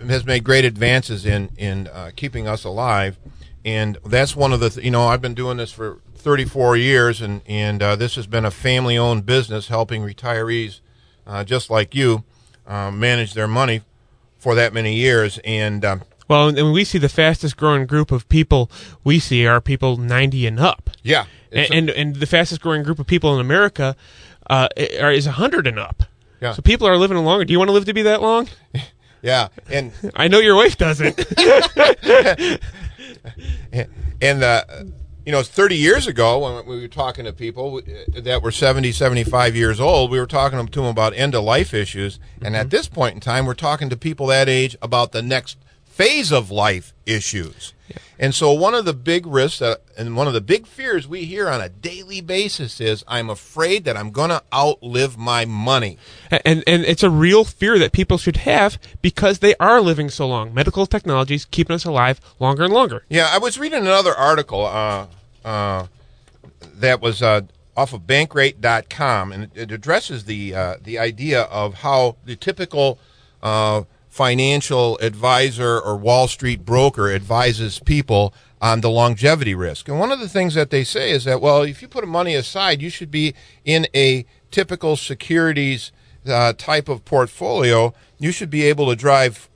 has 0.09 0.25
made 0.25 0.43
great 0.43 0.65
advances 0.65 1.25
in 1.25 1.50
in 1.57 1.88
uh, 1.88 2.12
keeping 2.15 2.47
us 2.47 2.63
alive, 2.63 3.17
and 3.63 3.97
that's 4.05 4.35
one 4.35 4.53
of 4.53 4.59
the 4.59 4.69
th- 4.69 4.83
you 4.85 4.91
know 4.91 5.07
I've 5.07 5.21
been 5.21 5.33
doing 5.35 5.57
this 5.57 5.71
for 5.71 6.00
34 6.15 6.77
years, 6.77 7.21
and 7.21 7.41
and 7.47 7.81
uh, 7.81 7.95
this 7.95 8.15
has 8.15 8.27
been 8.27 8.45
a 8.45 8.51
family-owned 8.51 9.25
business 9.25 9.67
helping 9.67 10.01
retirees 10.03 10.79
uh, 11.27 11.43
just 11.43 11.69
like 11.69 11.93
you 11.95 12.24
uh, 12.67 12.91
manage 12.91 13.33
their 13.33 13.47
money 13.47 13.81
for 14.38 14.55
that 14.55 14.74
many 14.74 14.95
years, 14.95 15.39
and 15.43 15.83
um, 15.85 16.01
Well, 16.27 16.50
and 16.50 16.71
we 16.74 16.83
see 16.83 16.97
the 17.00 17.09
fastest 17.09 17.57
growing 17.57 17.85
group 17.88 18.12
of 18.12 18.27
people 18.29 18.69
we 19.03 19.19
see 19.19 19.45
are 19.47 19.59
people 19.62 19.97
90 19.97 20.45
and 20.47 20.59
up. 20.59 20.89
yeah, 21.03 21.25
And, 21.51 21.74
and 21.74 21.89
and 21.89 22.15
the 22.17 22.25
fastest 22.27 22.62
growing 22.62 22.83
group 22.83 23.00
of 23.00 23.07
people 23.07 23.33
in 23.35 23.39
America 23.41 23.95
uh, 24.50 24.67
are, 25.01 25.12
is 25.12 25.25
100 25.25 25.65
and 25.67 25.79
up. 25.79 26.03
Yeah. 26.41 26.53
So 26.53 26.62
people 26.62 26.85
are 26.88 26.97
living 26.97 27.17
longer. 27.17 27.45
Do 27.45 27.53
you 27.53 27.57
want 27.59 27.69
to 27.69 27.74
live 27.74 27.85
to 27.85 27.93
be 27.93 28.03
that 28.03 28.21
long? 28.21 28.47
yeah, 29.25 29.48
and 29.72 29.91
I 30.15 30.27
know 30.27 30.38
your 30.38 30.55
wife 30.55 30.77
doesn't. 30.77 31.17
and 34.22 34.44
uh, 34.44 34.63
you 35.25 35.32
know, 35.32 35.41
30 35.41 35.75
years 35.75 36.05
ago 36.05 36.38
when 36.38 36.67
we 36.67 36.79
were 36.79 36.88
talking 36.88 37.25
to 37.25 37.34
people 37.34 37.77
uh, 37.77 38.22
that 38.22 38.44
were 38.44 38.51
70, 38.51 38.91
75 38.91 39.55
years 39.55 39.79
old, 39.79 40.12
we 40.12 40.20
were 40.20 40.27
talking 40.27 40.63
to 40.63 40.79
them 40.79 40.86
about 40.86 41.15
end 41.15 41.34
of 41.34 41.44
life 41.44 41.74
issues. 41.74 42.20
And 42.44 42.55
at 42.55 42.70
this 42.70 42.88
point 42.88 43.15
in 43.15 43.20
time, 43.20 43.48
we're 43.48 43.55
talking 43.55 43.89
to 43.89 43.98
people 43.98 44.27
that 44.27 44.48
age 44.48 44.77
about 44.79 45.12
the 45.12 45.24
next 45.24 45.58
phase 45.96 46.32
of 46.32 46.52
life 46.52 46.94
issues. 47.06 47.74
And 48.18 48.34
so, 48.34 48.52
one 48.52 48.74
of 48.74 48.86
the 48.86 48.94
big 48.94 49.25
risks 49.25 49.60
that, 49.60 49.82
and 49.98 50.16
one 50.16 50.28
of 50.28 50.34
the 50.34 50.42
big 50.42 50.66
fears 50.66 51.08
we 51.08 51.25
hear 51.25 51.50
on 51.50 51.62
a 51.62 51.70
daily 51.70 52.22
basis 52.22 52.80
is 52.80 53.04
I'm 53.08 53.30
afraid 53.30 53.84
that 53.86 53.98
I'm 53.98 54.12
going 54.12 54.30
to 54.30 54.42
outlive 54.54 55.18
my 55.18 55.46
money. 55.46 55.98
and 56.32 56.64
and 56.66 56.84
it's 56.86 57.04
a 57.04 57.10
real 57.10 57.44
fear 57.44 57.78
that 57.78 57.92
people 57.92 58.18
should 58.18 58.38
have 58.38 58.80
because 59.02 59.40
they 59.40 59.54
are 59.56 59.82
living 59.82 60.10
so 60.10 60.28
long. 60.28 60.54
Medical 60.54 60.86
technology 60.86 61.36
is 61.36 61.46
keeping 61.46 61.74
us 61.74 61.86
alive 61.86 62.20
longer 62.40 62.64
and 62.64 62.74
longer. 62.74 63.04
Yeah, 63.10 63.30
I 63.32 63.38
was 63.38 63.60
reading 63.60 63.82
another 63.82 64.16
article 64.16 64.66
uh, 64.66 65.08
uh, 65.44 65.88
that 66.75 67.02
was 67.02 67.22
uh, 67.22 67.42
off 67.75 67.94
of 67.94 68.02
bankrate.com, 68.02 69.32
and 69.32 69.44
it, 69.44 69.52
it 69.56 69.72
addresses 69.72 70.24
the 70.24 70.56
uh, 70.56 70.75
the 70.82 70.98
idea 70.98 71.42
of 71.44 71.75
how 71.75 72.16
the 72.25 72.36
typical 72.38 72.98
uh, 73.44 73.84
financial 74.15 74.98
advisor 75.00 75.77
or 75.77 75.98
Wall 75.98 76.29
Street 76.29 76.63
broker 76.63 77.12
advises 77.12 77.79
people 77.79 78.34
on 78.62 78.79
the 78.79 78.89
longevity 78.89 79.53
risk. 79.53 79.89
And 79.89 80.00
one 80.00 80.10
of 80.10 80.22
the 80.22 80.29
things 80.29 80.53
that 80.53 80.69
they 80.69 80.86
say 80.86 81.12
is 81.12 81.25
that, 81.25 81.41
well, 81.41 81.63
if 81.63 81.81
you 81.81 81.89
put 81.89 82.07
money 82.07 82.34
aside, 82.34 82.81
you 82.81 82.89
should 82.89 83.12
be 83.12 83.36
in 83.65 83.88
a 83.93 84.25
typical 84.51 84.95
securities 84.95 85.91
uh, 86.25 86.53
type 86.53 86.88
of 86.88 87.03
portfolio. 87.03 87.93
You 88.17 88.31
should 88.31 88.50
be 88.50 88.63
able 88.63 88.88
to 88.88 88.95
drive 88.95 89.50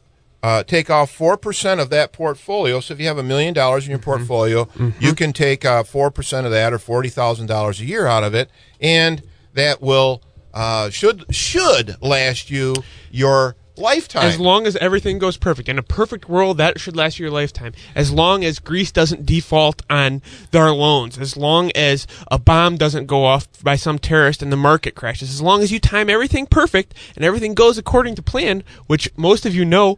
uh, 0.44 0.64
take 0.64 0.90
off 0.90 1.18
4% 1.18 1.82
of 1.82 1.90
that 1.92 2.12
portfolio. 2.12 2.82
So 2.82 2.94
if 2.94 3.00
you 3.00 3.08
have 3.08 3.18
a 3.18 3.24
million 3.24 3.54
dollars 3.54 3.86
in 3.86 3.92
your 3.92 4.00
portfolio, 4.00 4.68
you 5.00 5.16
can 5.16 5.32
take 5.32 5.64
uh, 5.64 5.84
4% 5.84 6.46
of 6.46 6.52
that 6.52 6.74
or 6.74 6.80
$40,000 6.80 7.80
a 7.80 7.86
year 7.86 8.08
out 8.08 8.26
of 8.26 8.34
it. 8.34 8.50
And 8.82 9.24
that 9.54 9.82
will, 9.82 10.22
uh, 10.54 10.90
should, 10.90 11.34
should 11.34 11.96
last 12.02 12.50
you 12.50 12.76
your 13.10 13.56
lifetime. 13.80 14.24
As 14.24 14.40
long 14.40 14.68
as 14.68 14.76
everything 14.78 15.20
goes 15.20 15.38
perfect. 15.38 15.70
In 15.70 15.80
a 15.80 15.84
perfect 15.84 16.30
world, 16.30 16.58
that 16.58 16.80
should 16.80 16.96
last 16.96 17.20
your 17.20 17.32
lifetime. 17.32 17.74
As 17.96 18.12
long 18.12 18.44
as 18.44 18.60
Greece 18.60 18.92
doesn't 18.92 19.26
default 19.26 19.82
on 19.90 20.22
their 20.52 20.72
loans. 20.72 21.18
As 21.18 21.38
long 21.38 21.72
as 21.76 22.06
a 22.30 22.38
bomb 22.38 22.78
doesn't 22.78 23.08
go 23.08 23.26
off 23.26 23.48
by 23.64 23.76
some 23.76 24.00
terrorist 24.00 24.42
and 24.42 24.52
the 24.52 24.58
market 24.58 24.96
crashes. 24.96 25.30
As 25.30 25.42
long 25.42 25.62
as 25.62 25.72
you 25.72 25.80
time 25.80 26.10
everything 26.10 26.46
perfect 26.46 26.94
and 27.16 27.24
everything 27.26 27.54
goes 27.54 27.78
according 27.78 28.16
to 28.16 28.22
plan, 28.22 28.64
which 28.88 29.10
most 29.18 29.46
of 29.46 29.56
you 29.56 29.66
know, 29.66 29.98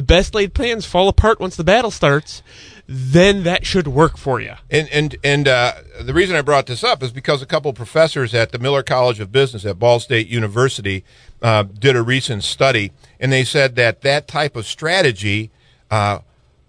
the 0.00 0.06
best 0.06 0.34
laid 0.34 0.54
plans 0.54 0.86
fall 0.86 1.08
apart 1.08 1.40
once 1.40 1.56
the 1.56 1.64
battle 1.64 1.90
starts, 1.90 2.42
then 2.86 3.42
that 3.42 3.66
should 3.66 3.86
work 3.86 4.16
for 4.16 4.40
you. 4.40 4.54
And 4.70 4.88
and 4.88 5.14
and 5.22 5.46
uh, 5.46 5.74
the 6.00 6.14
reason 6.14 6.36
I 6.36 6.40
brought 6.40 6.64
this 6.64 6.82
up 6.82 7.02
is 7.02 7.12
because 7.12 7.42
a 7.42 7.46
couple 7.46 7.68
of 7.68 7.74
professors 7.76 8.32
at 8.34 8.50
the 8.50 8.58
Miller 8.58 8.82
College 8.82 9.20
of 9.20 9.30
Business 9.30 9.66
at 9.66 9.78
Ball 9.78 10.00
State 10.00 10.26
University 10.26 11.04
uh, 11.42 11.64
did 11.64 11.96
a 11.96 12.02
recent 12.02 12.44
study, 12.44 12.92
and 13.20 13.30
they 13.30 13.44
said 13.44 13.76
that 13.76 14.00
that 14.00 14.26
type 14.26 14.56
of 14.56 14.64
strategy 14.64 15.50
uh, 15.90 16.20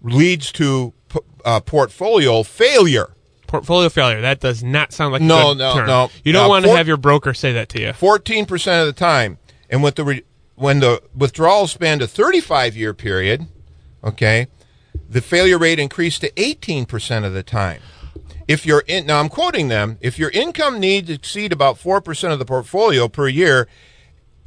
leads 0.02 0.52
to 0.52 0.92
p- 1.08 1.20
uh, 1.46 1.60
portfolio 1.60 2.42
failure. 2.42 3.14
Portfolio 3.46 3.88
failure. 3.88 4.20
That 4.20 4.40
does 4.40 4.62
not 4.62 4.92
sound 4.92 5.12
like 5.14 5.22
a 5.22 5.24
No, 5.24 5.54
good 5.54 5.58
no, 5.58 5.74
term. 5.74 5.86
no. 5.86 6.10
You 6.22 6.32
don't 6.34 6.46
Uh, 6.46 6.48
want 6.50 6.64
to 6.66 6.76
have 6.76 6.86
your 6.86 6.98
broker 6.98 7.32
say 7.32 7.52
that 7.54 7.70
to 7.70 7.80
you. 7.80 7.94
Fourteen 7.94 8.44
percent 8.44 8.86
of 8.86 8.94
the 8.94 8.98
time, 8.98 9.38
and 9.70 9.82
with 9.82 9.94
the 9.94 10.04
re- 10.04 10.22
when 10.54 10.80
the 10.80 11.02
withdrawal 11.14 11.66
spanned 11.66 12.02
a 12.02 12.06
thirty-five 12.06 12.76
year 12.76 12.94
period, 12.94 13.46
okay, 14.02 14.46
the 15.08 15.20
failure 15.20 15.58
rate 15.58 15.78
increased 15.78 16.20
to 16.20 16.40
eighteen 16.40 16.86
percent 16.86 17.24
of 17.24 17.32
the 17.32 17.42
time. 17.42 17.80
If 18.48 18.66
your 18.66 18.82
in, 18.86 19.06
now 19.06 19.20
I'm 19.20 19.28
quoting 19.28 19.68
them, 19.68 19.98
if 20.00 20.18
your 20.18 20.30
income 20.30 20.80
needs 20.80 21.08
exceed 21.08 21.52
about 21.52 21.78
four 21.78 22.00
percent 22.00 22.32
of 22.32 22.38
the 22.38 22.44
portfolio 22.44 23.08
per 23.08 23.28
year, 23.28 23.68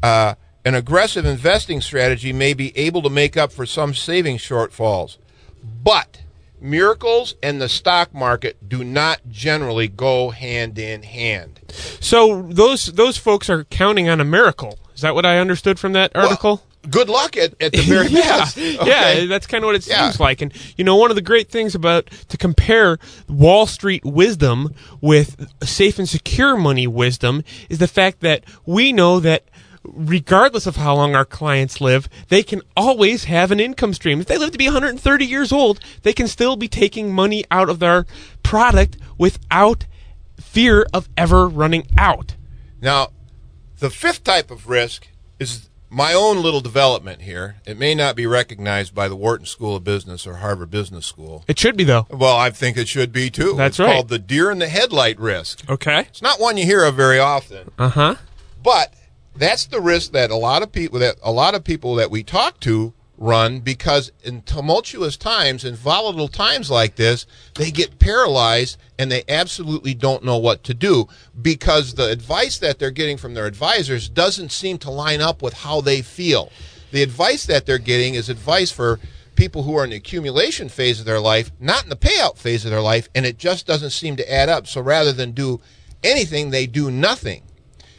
uh, 0.04 0.36
an 0.64 0.76
aggressive 0.76 1.26
investing 1.26 1.82
strategy 1.82 2.34
may 2.34 2.54
be 2.54 2.76
able 2.78 3.02
to 3.04 3.10
make 3.10 3.38
up 3.38 3.52
for 3.52 3.66
some 3.66 3.94
saving 3.94 4.38
shortfalls, 4.38 5.18
but 5.84 6.22
miracles 6.60 7.36
and 7.44 7.62
the 7.62 7.70
stock 7.70 8.14
market 8.14 8.68
do 8.68 8.84
not 8.84 9.22
generally 9.30 9.88
go 9.88 10.32
hand 10.32 10.80
in 10.80 11.04
hand. 11.04 11.60
So 12.00 12.44
those 12.44 12.88
those 12.88 13.18
folks 13.18 13.50
are 13.50 13.64
counting 13.66 14.10
on 14.10 14.20
a 14.20 14.26
miracle. 14.26 14.80
Is 14.96 15.02
that 15.02 15.14
what 15.14 15.26
I 15.26 15.38
understood 15.40 15.78
from 15.80 15.94
that 15.94 16.16
article? 16.16 16.64
Good 16.90 17.10
luck 17.10 17.36
at, 17.36 17.54
at 17.60 17.72
the 17.74 17.82
very 17.82 18.08
yeah, 18.08 18.20
best. 18.40 18.58
yeah, 18.58 18.78
Okay? 18.82 19.26
that's 19.26 19.48
kind 19.48 19.64
of 19.64 19.68
what 19.68 19.76
it 19.76 19.88
Yeah. 19.88 20.04
seems 20.10 20.20
like. 20.20 20.42
And 20.42 20.54
you 20.78 20.84
know, 20.84 20.96
one 20.96 21.10
of 21.10 21.16
the 21.16 21.22
great 21.22 21.50
things 21.50 21.74
about 21.76 22.06
to 22.30 22.38
compare 22.38 22.98
Wall 23.28 23.66
Street 23.66 24.06
wisdom 24.06 24.74
with 25.02 25.52
safe 25.64 25.98
and 26.00 26.08
secure 26.08 26.56
money 26.56 26.86
wisdom 26.88 27.44
is 27.70 27.80
the 27.80 27.88
fact 27.88 28.20
that 28.22 28.44
we 28.66 28.94
know 28.94 29.20
that 29.20 29.46
regardless 29.84 30.66
of 30.68 30.76
how 30.78 30.96
long 30.96 31.16
our 31.16 31.26
clients 31.26 31.82
live, 31.82 32.08
they 32.30 32.42
can 32.44 32.62
always 32.78 33.26
have 33.26 33.52
an 33.52 33.60
income 33.60 33.94
stream. 33.94 34.20
If 34.20 34.28
they 34.28 34.38
live 34.38 34.52
to 34.52 34.58
be 34.58 34.66
130 34.66 35.26
years 35.26 35.52
old, 35.52 35.80
they 36.04 36.14
can 36.14 36.28
still 36.28 36.56
be 36.56 36.68
taking 36.68 37.14
money 37.14 37.46
out 37.52 37.70
of 37.70 37.80
their 37.80 38.06
product 38.44 38.98
without 39.18 39.86
fear 40.40 40.86
of 40.94 41.08
ever 41.18 41.48
running 41.48 41.88
out. 41.98 42.36
Now, 42.82 43.10
the 43.80 43.90
fifth 43.90 44.24
type 44.24 44.52
of 44.52 44.68
risk 44.70 45.08
is 45.40 45.70
my 45.90 46.14
own 46.14 46.42
little 46.42 46.62
development 46.62 47.22
here. 47.22 47.58
It 47.66 47.78
may 47.78 47.96
not 47.96 48.16
be 48.16 48.26
recognized 48.26 48.94
by 48.94 49.08
the 49.08 49.16
Wharton 49.16 49.46
School 49.46 49.76
of 49.76 49.84
Business 49.84 50.26
or 50.28 50.38
Harvard 50.38 50.72
Business 50.72 51.06
School. 51.06 51.46
It 51.48 51.58
should 51.60 51.78
be 51.78 51.84
though. 51.84 52.08
Well, 52.10 52.36
I 52.36 52.50
think 52.50 52.76
it 52.78 52.88
should 52.88 53.12
be 53.14 53.30
too. 53.30 53.54
That's 53.56 53.74
it's 53.74 53.80
right. 53.80 53.94
called 53.94 54.10
the 54.10 54.20
deer 54.20 54.52
in 54.52 54.60
the 54.60 54.68
headlight 54.68 55.20
risk. 55.20 55.70
Okay. 55.70 56.00
It's 56.02 56.22
not 56.22 56.40
one 56.40 56.58
you 56.58 56.66
hear 56.66 56.84
of 56.84 56.96
very 56.96 57.20
often, 57.20 57.72
Uh 57.78 57.90
huh. 57.90 58.16
but 58.64 58.94
that's 59.38 59.66
the 59.66 59.80
risk 59.82 60.12
that 60.14 60.32
a 60.32 60.36
lot 60.36 60.64
of 60.64 60.72
people 60.72 61.00
that 61.00 61.18
a 61.22 61.32
lot 61.32 61.56
of 61.56 61.64
people 61.64 61.96
that 61.96 62.10
we 62.10 62.24
talk 62.24 62.60
to 62.62 62.94
run 63.18 63.60
because 63.60 64.12
in 64.24 64.42
tumultuous 64.42 65.16
times 65.16 65.64
in 65.64 65.74
volatile 65.74 66.28
times 66.28 66.70
like 66.70 66.96
this 66.96 67.26
they 67.54 67.72
get 67.72 67.98
paralyzed 67.98 68.78
and 69.00 69.10
they 69.10 69.24
absolutely 69.30 69.94
don't 69.94 70.24
know 70.24 70.38
what 70.38 70.64
to 70.64 70.74
do 70.74 71.08
because 71.42 71.94
the 71.94 72.10
advice 72.10 72.58
that 72.58 72.78
they're 72.78 72.92
getting 72.92 73.18
from 73.18 73.34
their 73.34 73.46
advisors 73.46 74.10
doesn't 74.10 74.52
seem 74.52 74.78
to 74.78 74.92
line 74.92 75.22
up 75.22 75.42
with 75.42 75.54
how 75.54 75.80
they 75.82 76.02
feel. 76.02 76.52
The 76.92 77.04
advice 77.04 77.46
that 77.46 77.66
they're 77.66 77.78
getting 77.78 78.16
is 78.16 78.30
advice 78.30 78.72
for 78.72 79.00
people 79.36 79.64
who 79.64 79.78
are 79.78 79.84
in 79.84 79.90
the 79.90 79.98
accumulation 79.98 80.68
phase 80.70 81.00
of 81.00 81.06
their 81.06 81.20
life 81.20 81.52
not 81.60 81.84
in 81.84 81.90
the 81.90 81.96
payout 81.96 82.38
phase 82.38 82.66
of 82.66 82.72
their 82.72 82.82
life 82.82 83.08
and 83.16 83.26
it 83.26 83.38
just 83.38 83.66
doesn't 83.66 83.92
seem 83.92 84.18
to 84.18 84.34
add 84.34 84.50
up. 84.50 84.68
So 84.68 84.82
rather 84.82 85.14
than 85.14 85.32
do 85.32 85.62
anything 86.04 86.50
they 86.50 86.68
do 86.68 86.92
nothing. 86.92 87.44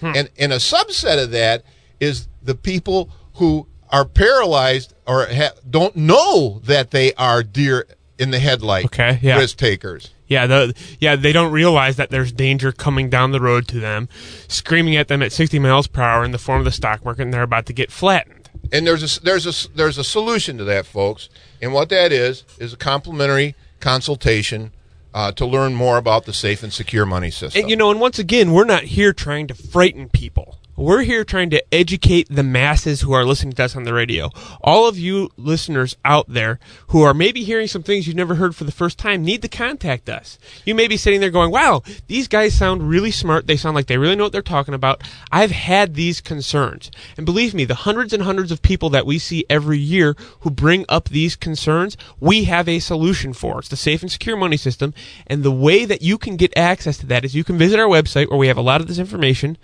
Hmm. 0.00 0.12
And 0.14 0.30
and 0.38 0.52
a 0.52 0.56
subset 0.56 1.22
of 1.22 1.30
that 1.30 1.64
is 2.00 2.28
the 2.42 2.54
people 2.54 3.10
who 3.34 3.66
are 3.90 4.04
paralyzed 4.04 4.94
or 5.06 5.26
ha- 5.26 5.52
don't 5.68 5.96
know 5.96 6.60
that 6.64 6.90
they 6.90 7.12
are 7.14 7.42
deer 7.42 7.86
in 8.18 8.30
the 8.30 8.38
headlight 8.38 8.86
Okay, 8.86 9.18
yeah. 9.22 9.38
risk 9.38 9.58
takers. 9.58 10.10
Yeah, 10.28 10.46
the 10.46 10.74
yeah 10.98 11.14
they 11.14 11.32
don't 11.32 11.52
realize 11.52 11.96
that 11.96 12.10
there's 12.10 12.32
danger 12.32 12.72
coming 12.72 13.08
down 13.08 13.30
the 13.30 13.40
road 13.40 13.68
to 13.68 13.78
them, 13.78 14.08
screaming 14.48 14.96
at 14.96 15.06
them 15.08 15.22
at 15.22 15.30
60 15.32 15.58
miles 15.60 15.86
per 15.86 16.02
hour 16.02 16.24
in 16.24 16.32
the 16.32 16.38
form 16.38 16.58
of 16.58 16.64
the 16.64 16.72
stock 16.72 17.04
market, 17.04 17.22
and 17.22 17.32
they're 17.32 17.42
about 17.42 17.66
to 17.66 17.72
get 17.72 17.92
flattened. 17.92 18.50
And 18.72 18.84
there's 18.86 19.18
a 19.18 19.22
there's 19.22 19.46
a 19.46 19.70
there's 19.76 19.98
a 19.98 20.02
solution 20.04 20.58
to 20.58 20.64
that, 20.64 20.84
folks. 20.86 21.28
And 21.62 21.72
what 21.72 21.90
that 21.90 22.10
is 22.10 22.42
is 22.58 22.72
a 22.72 22.76
complimentary 22.76 23.54
consultation 23.78 24.72
uh, 25.14 25.30
to 25.32 25.46
learn 25.46 25.74
more 25.74 25.96
about 25.96 26.24
the 26.24 26.32
safe 26.32 26.62
and 26.64 26.72
secure 26.72 27.06
money 27.06 27.30
system. 27.30 27.60
And 27.62 27.70
you 27.70 27.76
know, 27.76 27.90
and 27.90 28.00
once 28.00 28.18
again, 28.18 28.52
we're 28.52 28.64
not 28.64 28.82
here 28.82 29.12
trying 29.12 29.46
to 29.46 29.54
frighten 29.54 30.08
people. 30.08 30.58
We're 30.78 31.04
here 31.04 31.24
trying 31.24 31.48
to 31.50 31.74
educate 31.74 32.28
the 32.28 32.42
masses 32.42 33.00
who 33.00 33.14
are 33.14 33.24
listening 33.24 33.54
to 33.54 33.64
us 33.64 33.76
on 33.76 33.84
the 33.84 33.94
radio. 33.94 34.28
All 34.60 34.86
of 34.86 34.98
you 34.98 35.30
listeners 35.38 35.96
out 36.04 36.26
there 36.28 36.58
who 36.88 37.00
are 37.00 37.14
maybe 37.14 37.44
hearing 37.44 37.66
some 37.66 37.82
things 37.82 38.06
you've 38.06 38.14
never 38.14 38.34
heard 38.34 38.54
for 38.54 38.64
the 38.64 38.70
first 38.70 38.98
time 38.98 39.24
need 39.24 39.40
to 39.40 39.48
contact 39.48 40.10
us. 40.10 40.38
You 40.66 40.74
may 40.74 40.86
be 40.86 40.98
sitting 40.98 41.20
there 41.20 41.30
going, 41.30 41.50
wow, 41.50 41.82
these 42.08 42.28
guys 42.28 42.54
sound 42.54 42.90
really 42.90 43.10
smart. 43.10 43.46
They 43.46 43.56
sound 43.56 43.74
like 43.74 43.86
they 43.86 43.96
really 43.96 44.16
know 44.16 44.24
what 44.24 44.32
they're 44.32 44.42
talking 44.42 44.74
about. 44.74 45.02
I've 45.32 45.50
had 45.50 45.94
these 45.94 46.20
concerns. 46.20 46.90
And 47.16 47.24
believe 47.24 47.54
me, 47.54 47.64
the 47.64 47.74
hundreds 47.74 48.12
and 48.12 48.24
hundreds 48.24 48.52
of 48.52 48.60
people 48.60 48.90
that 48.90 49.06
we 49.06 49.18
see 49.18 49.46
every 49.48 49.78
year 49.78 50.14
who 50.40 50.50
bring 50.50 50.84
up 50.90 51.08
these 51.08 51.36
concerns, 51.36 51.96
we 52.20 52.44
have 52.44 52.68
a 52.68 52.80
solution 52.80 53.32
for. 53.32 53.60
It's 53.60 53.68
the 53.68 53.76
safe 53.76 54.02
and 54.02 54.12
secure 54.12 54.36
money 54.36 54.58
system. 54.58 54.92
And 55.26 55.42
the 55.42 55.50
way 55.50 55.86
that 55.86 56.02
you 56.02 56.18
can 56.18 56.36
get 56.36 56.54
access 56.54 56.98
to 56.98 57.06
that 57.06 57.24
is 57.24 57.34
you 57.34 57.44
can 57.44 57.56
visit 57.56 57.80
our 57.80 57.88
website 57.88 58.28
where 58.28 58.38
we 58.38 58.48
have 58.48 58.58
a 58.58 58.60
lot 58.60 58.82
of 58.82 58.88
this 58.88 58.98
information, 58.98 59.56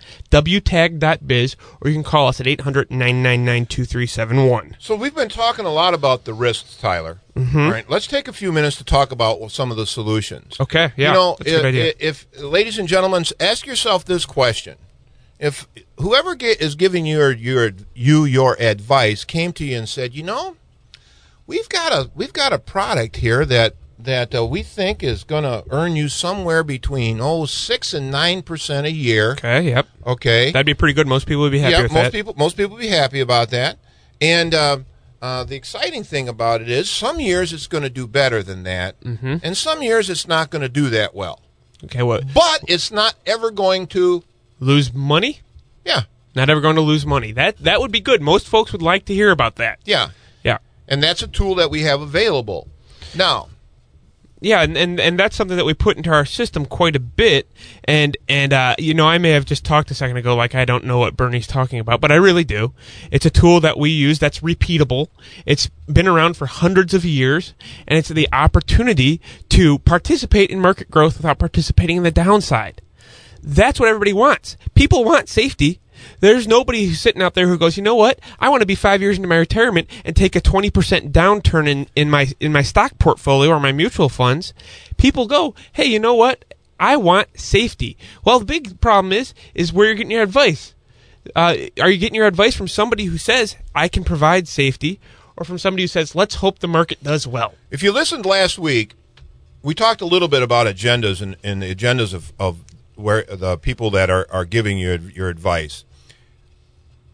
wtag.biz, 1.03 1.55
or 1.81 1.89
you 1.89 1.95
can 1.95 2.03
call 2.03 2.27
us 2.27 2.39
at 2.39 2.47
800 2.47 2.89
999 2.89 3.65
2371. 3.65 4.77
So 4.79 4.95
we've 4.95 5.15
been 5.15 5.29
talking 5.29 5.65
a 5.65 5.71
lot 5.71 5.93
about 5.93 6.25
the 6.25 6.33
risks, 6.33 6.75
Tyler. 6.77 7.19
Mm-hmm. 7.35 7.59
All 7.59 7.71
right, 7.71 7.89
let's 7.89 8.07
take 8.07 8.27
a 8.27 8.33
few 8.33 8.51
minutes 8.51 8.77
to 8.77 8.83
talk 8.83 9.11
about 9.11 9.51
some 9.51 9.71
of 9.71 9.77
the 9.77 9.85
solutions. 9.85 10.57
Okay, 10.59 10.91
yeah. 10.95 11.09
you 11.09 11.13
know, 11.13 11.35
that's 11.39 11.51
a 11.51 11.53
good 11.53 11.59
if, 11.59 11.65
idea. 11.65 11.93
if 11.99 12.41
ladies 12.41 12.77
and 12.77 12.87
gentlemen, 12.87 13.25
ask 13.39 13.65
yourself 13.65 14.05
this 14.05 14.25
question: 14.25 14.77
If 15.39 15.67
whoever 15.97 16.35
get, 16.35 16.61
is 16.61 16.75
giving 16.75 17.05
you 17.05 17.17
your, 17.17 17.31
your 17.31 17.71
you 17.93 18.25
your 18.25 18.61
advice 18.61 19.23
came 19.23 19.53
to 19.53 19.65
you 19.65 19.77
and 19.77 19.89
said, 19.89 20.13
you 20.13 20.23
know, 20.23 20.57
we've 21.47 21.69
got 21.69 21.91
a 21.91 22.09
we've 22.15 22.33
got 22.33 22.53
a 22.53 22.59
product 22.59 23.17
here 23.17 23.45
that 23.45 23.75
that 24.05 24.33
uh, 24.35 24.45
we 24.45 24.63
think 24.63 25.03
is 25.03 25.23
going 25.23 25.43
to 25.43 25.63
earn 25.71 25.95
you 25.95 26.09
somewhere 26.09 26.63
between 26.63 27.19
oh 27.21 27.45
six 27.45 27.93
and 27.93 28.09
nine 28.11 28.41
percent 28.41 28.85
a 28.87 28.91
year. 28.91 29.31
okay, 29.33 29.61
yep. 29.63 29.87
Okay, 30.05 30.51
That'd 30.51 30.65
be 30.65 30.73
pretty 30.73 30.93
good. 30.93 31.07
Most 31.07 31.27
people 31.27 31.41
would 31.43 31.51
be 31.51 31.59
happy 31.59 31.71
yeah, 31.73 31.81
most 31.83 31.91
that. 31.93 32.11
people 32.11 32.33
most 32.37 32.57
people 32.57 32.71
would 32.75 32.81
be 32.81 32.87
happy 32.87 33.19
about 33.19 33.49
that. 33.51 33.77
And 34.21 34.53
uh, 34.53 34.79
uh, 35.21 35.43
the 35.43 35.55
exciting 35.55 36.03
thing 36.03 36.27
about 36.29 36.61
it 36.61 36.69
is, 36.69 36.89
some 36.89 37.19
years 37.19 37.51
it's 37.53 37.67
going 37.67 37.83
to 37.83 37.89
do 37.89 38.07
better 38.07 38.43
than 38.43 38.63
that, 38.63 38.99
Mm-hmm. 39.01 39.37
and 39.43 39.55
some 39.57 39.81
years 39.81 40.09
it's 40.09 40.27
not 40.27 40.49
going 40.49 40.61
to 40.61 40.69
do 40.69 40.89
that 40.89 41.13
well. 41.15 41.41
okay, 41.85 42.03
what? 42.03 42.33
But 42.33 42.61
it's 42.67 42.91
not 42.91 43.15
ever 43.25 43.51
going 43.51 43.87
to, 43.87 44.23
Lose 44.59 44.93
money? 44.93 45.39
yeah, 45.85 46.03
Not 46.35 46.49
ever 46.49 46.61
going 46.61 46.75
to 46.75 46.81
lose 46.81 47.05
money. 47.05 47.31
That 47.33 47.57
that 47.59 47.79
would 47.81 47.91
be 47.91 47.99
good. 48.01 48.21
Most 48.21 48.47
folks 48.47 48.71
would 48.71 48.81
like 48.81 49.05
to 49.05 49.13
hear 49.13 49.31
about 49.31 49.55
that. 49.57 49.79
yeah. 49.85 50.09
Yeah. 50.43 50.57
And 50.87 51.01
that's 51.01 51.21
a 51.23 51.27
tool 51.27 51.55
that 51.55 51.69
we 51.71 51.83
have 51.83 52.01
available. 52.01 52.67
Now, 53.15 53.47
yeah, 54.43 54.61
and, 54.61 54.77
and 54.77 54.99
and 54.99 55.17
that's 55.17 55.35
something 55.35 55.55
that 55.55 55.65
we 55.65 55.73
put 55.73 55.95
into 55.95 56.11
our 56.11 56.25
system 56.25 56.65
quite 56.65 56.95
a 56.95 56.99
bit. 56.99 57.49
And 57.85 58.17
and 58.27 58.51
uh, 58.51 58.75
you 58.77 58.93
know, 58.93 59.07
I 59.07 59.17
may 59.17 59.29
have 59.29 59.45
just 59.45 59.63
talked 59.63 59.89
a 59.89 59.93
second 59.93 60.17
ago 60.17 60.35
like 60.35 60.53
I 60.53 60.65
don't 60.65 60.83
know 60.83 60.99
what 60.99 61.15
Bernie's 61.15 61.47
talking 61.47 61.79
about, 61.79 62.01
but 62.01 62.11
I 62.11 62.15
really 62.15 62.43
do. 62.43 62.73
It's 63.09 63.25
a 63.25 63.29
tool 63.29 63.61
that 63.61 63.77
we 63.77 63.89
use 63.89 64.19
that's 64.19 64.41
repeatable. 64.41 65.07
It's 65.45 65.69
been 65.87 66.07
around 66.07 66.35
for 66.35 66.45
hundreds 66.45 66.93
of 66.93 67.05
years, 67.05 67.53
and 67.87 67.97
it's 67.97 68.09
the 68.09 68.27
opportunity 68.33 69.21
to 69.49 69.79
participate 69.79 70.49
in 70.49 70.59
market 70.59 70.91
growth 70.91 71.17
without 71.17 71.39
participating 71.39 71.97
in 71.97 72.03
the 72.03 72.11
downside. 72.11 72.81
That's 73.41 73.79
what 73.79 73.89
everybody 73.89 74.13
wants. 74.13 74.57
People 74.73 75.05
want 75.05 75.29
safety. 75.29 75.79
There's 76.19 76.47
nobody 76.47 76.93
sitting 76.93 77.21
out 77.21 77.33
there 77.33 77.47
who 77.47 77.57
goes, 77.57 77.77
you 77.77 77.83
know 77.83 77.95
what? 77.95 78.19
I 78.39 78.49
want 78.49 78.61
to 78.61 78.67
be 78.67 78.75
five 78.75 79.01
years 79.01 79.17
into 79.17 79.27
my 79.27 79.37
retirement 79.37 79.89
and 80.05 80.15
take 80.15 80.35
a 80.35 80.41
20% 80.41 81.11
downturn 81.11 81.67
in, 81.67 81.87
in 81.95 82.09
my, 82.09 82.29
in 82.39 82.51
my 82.51 82.61
stock 82.61 82.97
portfolio 82.99 83.51
or 83.51 83.59
my 83.59 83.71
mutual 83.71 84.09
funds. 84.09 84.53
People 84.97 85.27
go, 85.27 85.55
hey, 85.73 85.85
you 85.85 85.99
know 85.99 86.15
what? 86.15 86.45
I 86.79 86.97
want 86.97 87.39
safety. 87.39 87.97
Well, 88.25 88.39
the 88.39 88.45
big 88.45 88.81
problem 88.81 89.13
is, 89.13 89.33
is 89.53 89.71
where 89.71 89.87
you're 89.87 89.95
getting 89.95 90.11
your 90.11 90.23
advice. 90.23 90.73
Uh, 91.35 91.55
are 91.79 91.89
you 91.89 91.97
getting 91.97 92.15
your 92.15 92.27
advice 92.27 92.55
from 92.55 92.67
somebody 92.67 93.05
who 93.05 93.17
says, 93.17 93.55
I 93.73 93.87
can 93.87 94.03
provide 94.03 94.47
safety, 94.47 94.99
or 95.37 95.45
from 95.45 95.57
somebody 95.57 95.83
who 95.83 95.87
says, 95.87 96.15
let's 96.15 96.35
hope 96.35 96.59
the 96.59 96.67
market 96.67 97.03
does 97.03 97.25
well? 97.25 97.53
If 97.71 97.81
you 97.81 97.91
listened 97.91 98.25
last 98.25 98.59
week, 98.59 98.95
we 99.61 99.73
talked 99.73 100.01
a 100.01 100.05
little 100.05 100.27
bit 100.27 100.43
about 100.43 100.67
agendas 100.67 101.21
and, 101.21 101.37
and 101.43 101.61
the 101.61 101.73
agendas 101.73 102.13
of, 102.13 102.33
of 102.37 102.59
where 102.95 103.23
the 103.23 103.57
people 103.57 103.89
that 103.91 104.09
are, 104.09 104.27
are 104.29 104.45
giving 104.45 104.77
you 104.77 104.99
your 105.15 105.29
advice. 105.29 105.85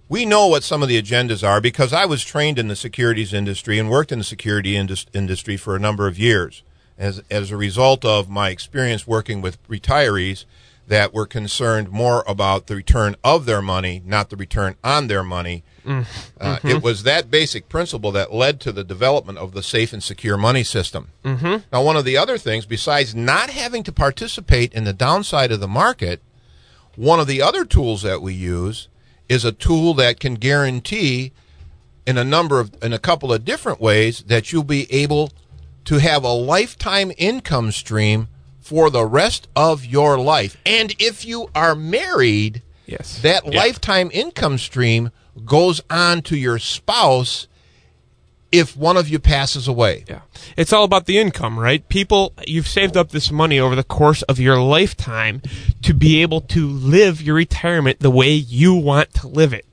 We 0.10 0.26
know 0.26 0.48
what 0.48 0.64
some 0.64 0.82
of 0.82 0.90
the 0.90 1.02
agendas 1.02 1.48
are 1.48 1.62
because 1.62 1.94
I 1.94 2.06
was 2.06 2.26
trained 2.26 2.58
in 2.58 2.68
the 2.68 2.76
securities 2.76 3.32
industry 3.32 3.78
and 3.78 3.90
worked 3.90 4.12
in 4.12 4.18
the 4.18 4.26
security 4.26 4.76
indus- 4.76 5.06
industry 5.14 5.56
for 5.56 5.76
a 5.76 5.80
number 5.80 6.08
of 6.08 6.18
years. 6.20 6.64
As, 6.98 7.24
as 7.32 7.50
a 7.50 7.56
result 7.56 8.04
of 8.04 8.28
my 8.30 8.50
experience 8.50 9.08
working 9.08 9.40
with 9.40 9.66
retirees 9.70 10.44
that 10.88 11.14
were 11.14 11.28
concerned 11.28 11.90
more 11.92 12.26
about 12.28 12.68
the 12.68 12.76
return 12.76 13.16
of 13.24 13.46
their 13.46 13.62
money, 13.62 14.02
not 14.06 14.30
the 14.30 14.36
return 14.36 14.76
on 14.84 15.08
their 15.08 15.24
money. 15.24 15.64
Uh, 15.88 16.04
Mm-hmm. 16.42 16.68
It 16.68 16.84
was 16.84 17.04
that 17.04 17.32
basic 17.32 17.70
principle 17.70 18.12
that 18.12 18.34
led 18.34 18.60
to 18.62 18.72
the 18.74 18.84
development 18.84 19.38
of 19.38 19.54
the 19.54 19.64
safe 19.64 19.94
and 19.94 20.04
secure 20.04 20.36
money 20.36 20.64
system. 20.64 21.10
Mm-hmm. 21.24 21.68
Now, 21.72 21.84
one 21.84 21.96
of 21.96 22.04
the 22.04 22.18
other 22.18 22.38
things, 22.38 22.66
besides 22.66 23.16
not 23.16 23.50
having 23.50 23.84
to 23.84 23.92
participate 23.94 24.74
in 24.74 24.84
the 24.84 24.92
downside 24.94 25.54
of 25.54 25.62
the 25.62 25.68
market, 25.68 26.22
one 26.98 27.22
of 27.22 27.28
the 27.28 27.42
other 27.42 27.64
tools 27.64 28.02
that 28.02 28.22
we 28.22 28.34
use 28.34 28.89
is 29.30 29.46
a 29.46 29.52
tool 29.52 29.94
that 29.94 30.20
can 30.20 30.34
guarantee 30.36 31.32
in 32.06 32.18
a 32.18 32.24
number 32.24 32.60
of 32.60 32.72
in 32.82 32.92
a 32.92 33.00
couple 33.00 33.32
of 33.32 33.46
different 33.46 33.80
ways 33.80 34.24
that 34.28 34.52
you'll 34.52 34.64
be 34.64 34.92
able 34.92 35.32
to 35.86 36.00
have 36.00 36.24
a 36.24 36.34
lifetime 36.34 37.12
income 37.18 37.72
stream 37.72 38.28
for 38.60 38.90
the 38.90 39.06
rest 39.06 39.48
of 39.56 39.86
your 39.86 40.18
life. 40.20 40.58
And 40.66 40.94
if 41.00 41.26
you 41.26 41.50
are 41.56 41.76
married, 41.76 42.62
Yes. 42.86 43.20
that 43.22 43.46
Yeah. 43.52 43.60
lifetime 43.60 44.10
income 44.14 44.58
stream 44.58 45.12
goes 45.46 45.82
on 45.90 46.22
to 46.24 46.36
your 46.36 46.60
spouse 46.60 47.48
if 48.52 48.76
one 48.76 48.98
of 48.98 49.10
you 49.10 49.20
passes 49.20 49.68
away. 49.68 50.06
Yeah. 50.08 50.22
It's 50.58 50.74
all 50.74 50.84
about 50.84 51.06
the 51.06 51.18
income, 51.18 51.60
right? 51.60 51.88
People, 51.90 52.34
you've 52.48 52.68
saved 52.68 52.98
up 52.98 53.10
this 53.10 53.32
money 53.32 53.60
over 53.60 53.76
the 53.76 53.84
course 53.84 54.22
of 54.24 54.40
your 54.40 54.60
lifetime 54.60 55.42
to 55.84 55.94
be 55.94 56.22
able 56.22 56.42
to 56.42 56.68
live 56.68 57.22
your 57.22 57.36
retirement 57.36 58.00
the 58.00 58.10
way 58.10 58.32
you 58.32 58.74
want 58.74 59.14
to 59.16 59.28
live 59.28 59.54
it. 59.54 59.66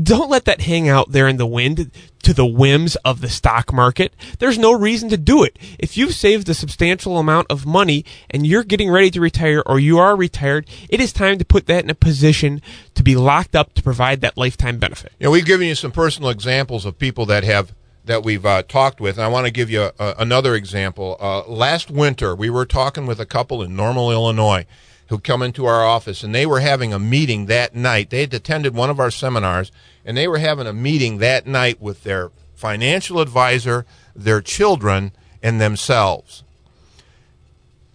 Don't 0.00 0.30
let 0.30 0.46
that 0.46 0.62
hang 0.62 0.88
out 0.88 1.12
there 1.12 1.28
in 1.28 1.36
the 1.36 1.46
wind 1.46 1.90
to 2.22 2.32
the 2.32 2.46
whims 2.46 2.96
of 2.96 3.20
the 3.20 3.28
stock 3.28 3.72
market. 3.74 4.14
There's 4.38 4.58
no 4.58 4.72
reason 4.72 5.10
to 5.10 5.18
do 5.18 5.42
it. 5.44 5.58
If 5.78 5.98
you've 5.98 6.14
saved 6.14 6.48
a 6.48 6.54
substantial 6.54 7.18
amount 7.18 7.48
of 7.50 7.66
money 7.66 8.04
and 8.30 8.46
you're 8.46 8.64
getting 8.64 8.90
ready 8.90 9.10
to 9.10 9.20
retire 9.20 9.62
or 9.66 9.78
you 9.78 9.98
are 9.98 10.16
retired, 10.16 10.66
it 10.88 11.00
is 11.00 11.12
time 11.12 11.38
to 11.38 11.44
put 11.44 11.66
that 11.66 11.84
in 11.84 11.90
a 11.90 11.94
position 11.94 12.62
to 12.94 13.02
be 13.02 13.16
locked 13.16 13.54
up 13.54 13.74
to 13.74 13.82
provide 13.82 14.22
that 14.22 14.38
lifetime 14.38 14.78
benefit. 14.78 15.12
You 15.18 15.24
know, 15.24 15.30
we've 15.30 15.44
given 15.44 15.66
you 15.66 15.74
some 15.74 15.92
personal 15.92 16.30
examples 16.30 16.86
of 16.86 16.98
people 16.98 17.26
that 17.26 17.44
have 17.44 17.74
that 18.04 18.24
we've 18.24 18.44
uh, 18.44 18.62
talked 18.62 19.00
with, 19.00 19.16
and 19.16 19.24
I 19.24 19.28
want 19.28 19.46
to 19.46 19.52
give 19.52 19.70
you 19.70 19.90
a, 19.98 20.14
another 20.18 20.54
example. 20.54 21.16
Uh, 21.20 21.46
last 21.46 21.90
winter, 21.90 22.34
we 22.34 22.50
were 22.50 22.66
talking 22.66 23.06
with 23.06 23.20
a 23.20 23.26
couple 23.26 23.62
in 23.62 23.76
Normal, 23.76 24.10
Illinois, 24.10 24.66
who 25.08 25.18
come 25.18 25.42
into 25.42 25.66
our 25.66 25.84
office, 25.84 26.22
and 26.22 26.34
they 26.34 26.46
were 26.46 26.60
having 26.60 26.92
a 26.92 26.98
meeting 26.98 27.46
that 27.46 27.74
night. 27.74 28.10
They 28.10 28.22
had 28.22 28.34
attended 28.34 28.74
one 28.74 28.90
of 28.90 28.98
our 28.98 29.10
seminars, 29.10 29.70
and 30.04 30.16
they 30.16 30.26
were 30.26 30.38
having 30.38 30.66
a 30.66 30.72
meeting 30.72 31.18
that 31.18 31.46
night 31.46 31.80
with 31.80 32.02
their 32.02 32.30
financial 32.54 33.20
advisor, 33.20 33.86
their 34.16 34.40
children, 34.40 35.12
and 35.42 35.60
themselves. 35.60 36.42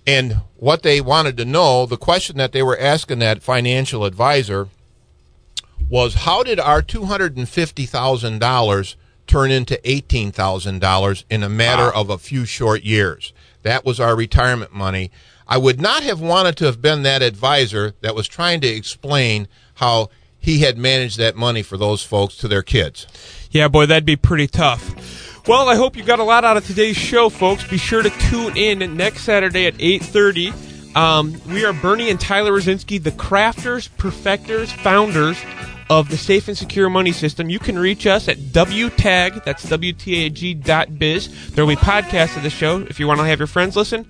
And 0.06 0.42
what 0.56 0.84
they 0.84 1.02
wanted 1.02 1.36
to 1.38 1.46
know, 1.46 1.86
the 1.86 1.98
question 1.98 2.38
that 2.38 2.54
they 2.54 2.64
were 2.64 2.80
asking 2.80 3.20
that 3.20 3.44
financial 3.44 4.06
advisor 4.06 4.70
was 5.90 6.16
how 6.16 6.44
did 6.44 6.60
our 6.60 6.82
$250,000 6.82 8.96
turn 9.28 9.52
into 9.52 9.80
$18,000 9.84 11.24
in 11.30 11.44
a 11.44 11.50
matter 11.50 11.94
of 11.94 12.10
a 12.10 12.18
few 12.18 12.46
short 12.46 12.84
years? 12.84 13.34
That 13.64 13.86
was 13.86 14.00
our 14.00 14.16
retirement 14.16 14.74
money. 14.74 15.12
I 15.48 15.58
would 15.58 15.80
not 15.80 16.04
have 16.04 16.20
wanted 16.20 16.58
to 16.58 16.66
have 16.66 16.82
been 16.82 17.04
that 17.04 17.22
advisor 17.22 17.94
that 18.02 18.16
was 18.16 18.28
trying 18.28 18.62
to 18.62 18.68
explain 18.68 19.48
how 19.76 20.10
he 20.40 20.60
had 20.60 20.78
managed 20.78 21.18
that 21.18 21.36
money 21.36 21.62
for 21.62 21.78
those 21.78 22.04
folks 22.04 22.36
to 22.38 22.48
their 22.48 22.64
kids. 22.64 23.08
Yeah, 23.52 23.68
boy, 23.68 23.86
that'd 23.86 24.06
be 24.06 24.16
pretty 24.16 24.48
tough. 24.48 25.46
Well, 25.48 25.70
I 25.70 25.76
hope 25.76 25.96
you 25.96 26.04
got 26.04 26.20
a 26.20 26.24
lot 26.24 26.44
out 26.44 26.58
of 26.58 26.66
today's 26.66 26.98
show, 26.98 27.30
folks. 27.30 27.66
Be 27.68 27.78
sure 27.78 28.04
to 28.04 28.10
tune 28.10 28.58
in 28.58 28.98
next 28.98 29.22
Saturday 29.22 29.66
at 29.66 29.76
8.30. 29.76 30.96
Um, 30.96 31.42
we 31.48 31.64
are 31.64 31.74
Bernie 31.74 32.10
and 32.10 32.20
Tyler 32.20 32.52
Wrezinski, 32.52 33.02
the 33.02 33.12
crafters, 33.12 33.90
perfecters, 33.98 34.72
founders 34.72 35.38
of 35.90 36.10
the 36.10 36.18
Safe 36.18 36.48
and 36.48 36.58
Secure 36.58 36.90
Money 36.90 37.12
System. 37.12 37.50
You 37.50 37.60
can 37.60 37.78
reach 37.78 38.06
us 38.06 38.28
at 38.28 38.38
WTAG, 38.38 39.44
that's 39.44 39.66
WTAG 39.66 40.64
dot 40.64 40.98
biz. 41.00 41.52
There 41.52 41.66
will 41.66 41.76
be 41.76 41.82
podcasts 41.82 42.36
of 42.36 42.44
the 42.44 42.50
show 42.50 42.80
if 42.82 43.00
you 43.00 43.08
want 43.08 43.20
to 43.20 43.26
have 43.26 43.40
your 43.40 43.48
friends 43.48 43.76
listen. 43.76 44.06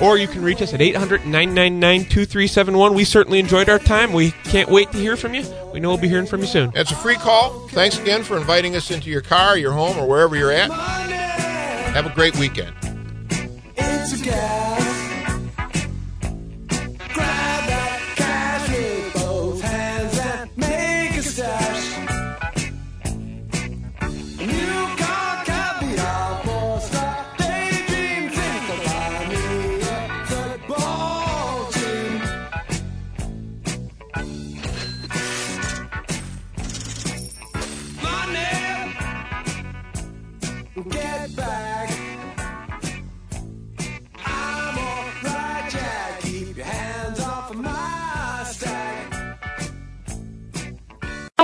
Or 0.00 0.16
you 0.16 0.28
can 0.28 0.42
reach 0.42 0.62
us 0.62 0.72
at 0.72 0.80
800 0.80 1.26
999 1.26 2.02
2371. 2.02 2.94
We 2.94 3.04
certainly 3.04 3.40
enjoyed 3.40 3.68
our 3.68 3.80
time. 3.80 4.12
We 4.12 4.30
can't 4.44 4.68
wait 4.68 4.92
to 4.92 4.98
hear 4.98 5.16
from 5.16 5.34
you. 5.34 5.44
We 5.72 5.80
know 5.80 5.88
we'll 5.88 5.98
be 5.98 6.08
hearing 6.08 6.26
from 6.26 6.42
you 6.42 6.46
soon. 6.46 6.70
It's 6.76 6.92
a 6.92 6.96
free 6.96 7.16
call. 7.16 7.66
Thanks 7.68 7.98
again 7.98 8.22
for 8.22 8.36
inviting 8.36 8.76
us 8.76 8.90
into 8.92 9.10
your 9.10 9.20
car, 9.20 9.58
your 9.58 9.72
home, 9.72 9.98
or 9.98 10.06
wherever 10.06 10.36
you're 10.36 10.52
at. 10.52 10.70
Have 10.70 12.06
a 12.06 12.14
great 12.14 12.38
weekend. 12.38 12.72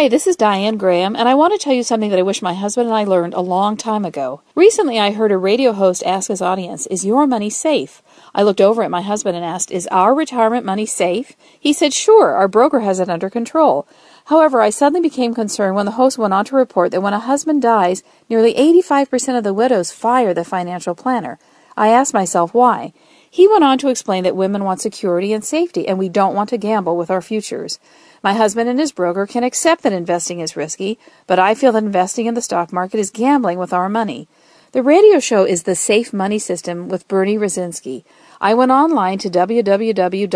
Hi, 0.07 0.09
this 0.09 0.29
is 0.29 0.37
Diane 0.37 0.77
Graham, 0.77 1.17
and 1.17 1.29
I 1.29 1.35
want 1.35 1.53
to 1.53 1.59
tell 1.59 1.73
you 1.73 1.83
something 1.83 2.11
that 2.11 2.19
I 2.21 2.23
wish 2.23 2.41
my 2.41 2.55
husband 2.55 2.87
and 2.87 2.97
I 2.97 3.03
learned 3.03 3.35
a 3.35 3.41
long 3.41 3.77
time 3.77 4.05
ago. 4.05 4.41
Recently, 4.55 5.01
I 5.01 5.11
heard 5.11 5.33
a 5.33 5.37
radio 5.37 5.73
host 5.73 6.05
ask 6.07 6.29
his 6.29 6.41
audience, 6.41 6.87
Is 6.87 7.05
your 7.05 7.27
money 7.27 7.51
safe? 7.51 8.05
I 8.33 8.45
looked 8.45 8.61
over 8.61 8.85
at 8.85 8.91
my 8.93 9.03
husband 9.03 9.35
and 9.35 9.45
asked, 9.45 9.73
Is 9.73 9.89
our 9.89 10.15
retirement 10.15 10.65
money 10.65 10.87
safe? 10.87 11.33
He 11.59 11.73
said, 11.73 11.93
Sure, 11.93 12.35
our 12.35 12.47
broker 12.47 12.79
has 12.83 13.01
it 13.01 13.09
under 13.09 13.29
control. 13.29 13.89
However, 14.27 14.61
I 14.61 14.71
suddenly 14.71 15.01
became 15.01 15.35
concerned 15.35 15.75
when 15.75 15.87
the 15.87 15.99
host 15.99 16.19
went 16.19 16.33
on 16.33 16.45
to 16.45 16.55
report 16.55 16.93
that 16.93 17.03
when 17.03 17.13
a 17.13 17.19
husband 17.19 17.63
dies, 17.63 18.05
nearly 18.31 18.55
85% 18.55 19.39
of 19.39 19.43
the 19.43 19.53
widows 19.53 19.91
fire 19.91 20.33
the 20.33 20.45
financial 20.45 20.95
planner. 20.95 21.41
I 21.77 21.89
asked 21.89 22.15
myself 22.15 22.55
why. 22.55 22.93
He 23.29 23.47
went 23.47 23.65
on 23.65 23.77
to 23.79 23.89
explain 23.89 24.25
that 24.25 24.37
women 24.37 24.65
want 24.65 24.81
security 24.81 25.33
and 25.35 25.45
safety, 25.45 25.87
and 25.87 25.99
we 25.99 26.09
don't 26.09 26.35
want 26.35 26.49
to 26.51 26.57
gamble 26.57 26.97
with 26.97 27.11
our 27.11 27.21
futures. 27.21 27.79
My 28.23 28.33
husband 28.35 28.69
and 28.69 28.79
his 28.79 28.93
broker 28.93 29.27
can 29.27 29.45
accept 29.45 29.83
that 29.83 29.93
investing 29.93 30.41
is 30.41 30.57
risky, 30.57 30.99
but 31.27 31.39
I 31.39 31.55
feel 31.55 31.73
that 31.73 31.83
investing 31.85 32.27
in 32.27 32.35
the 32.35 32.43
stock 32.43 32.73
market 32.73 32.99
is 32.99 33.11
gambling 33.11 33.59
with 33.59 33.73
our 33.73 33.89
money. 33.89 34.29
The 34.73 34.83
radio 34.83 35.21
show 35.21 35.45
is 35.45 35.63
The 35.63 35.75
Safe 35.75 36.13
Money 36.13 36.39
System 36.39 36.89
with 36.89 37.09
Bernie 37.09 37.39
Wrezinski. 37.39 38.05
I 38.41 38.53
went 38.53 38.73
online 38.73 39.19
to 39.19 39.31
www.wtag.biz 39.31 40.35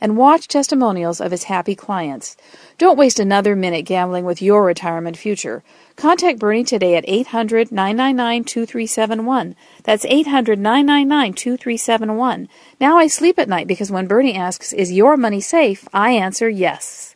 and 0.00 0.16
watched 0.16 0.50
testimonials 0.50 1.20
of 1.20 1.32
his 1.32 1.44
happy 1.44 1.74
clients. 1.74 2.36
Don't 2.76 2.98
waste 2.98 3.20
another 3.20 3.54
minute 3.54 3.82
gambling 3.82 4.24
with 4.24 4.42
your 4.42 4.64
retirement 4.64 5.16
future. 5.16 5.62
Contact 5.94 6.40
Bernie 6.40 6.64
today 6.64 6.96
at 6.96 7.04
800 7.06 7.70
999 7.70 8.42
2371. 8.42 9.54
That's 9.84 10.04
800 10.04 10.58
999 10.58 11.34
2371. 11.34 12.48
Now 12.80 12.98
I 12.98 13.06
sleep 13.06 13.38
at 13.38 13.48
night 13.48 13.68
because 13.68 13.92
when 13.92 14.08
Bernie 14.08 14.34
asks, 14.34 14.72
Is 14.72 14.90
your 14.90 15.16
money 15.16 15.40
safe? 15.40 15.86
I 15.94 16.12
answer 16.12 16.48
yes. 16.48 17.12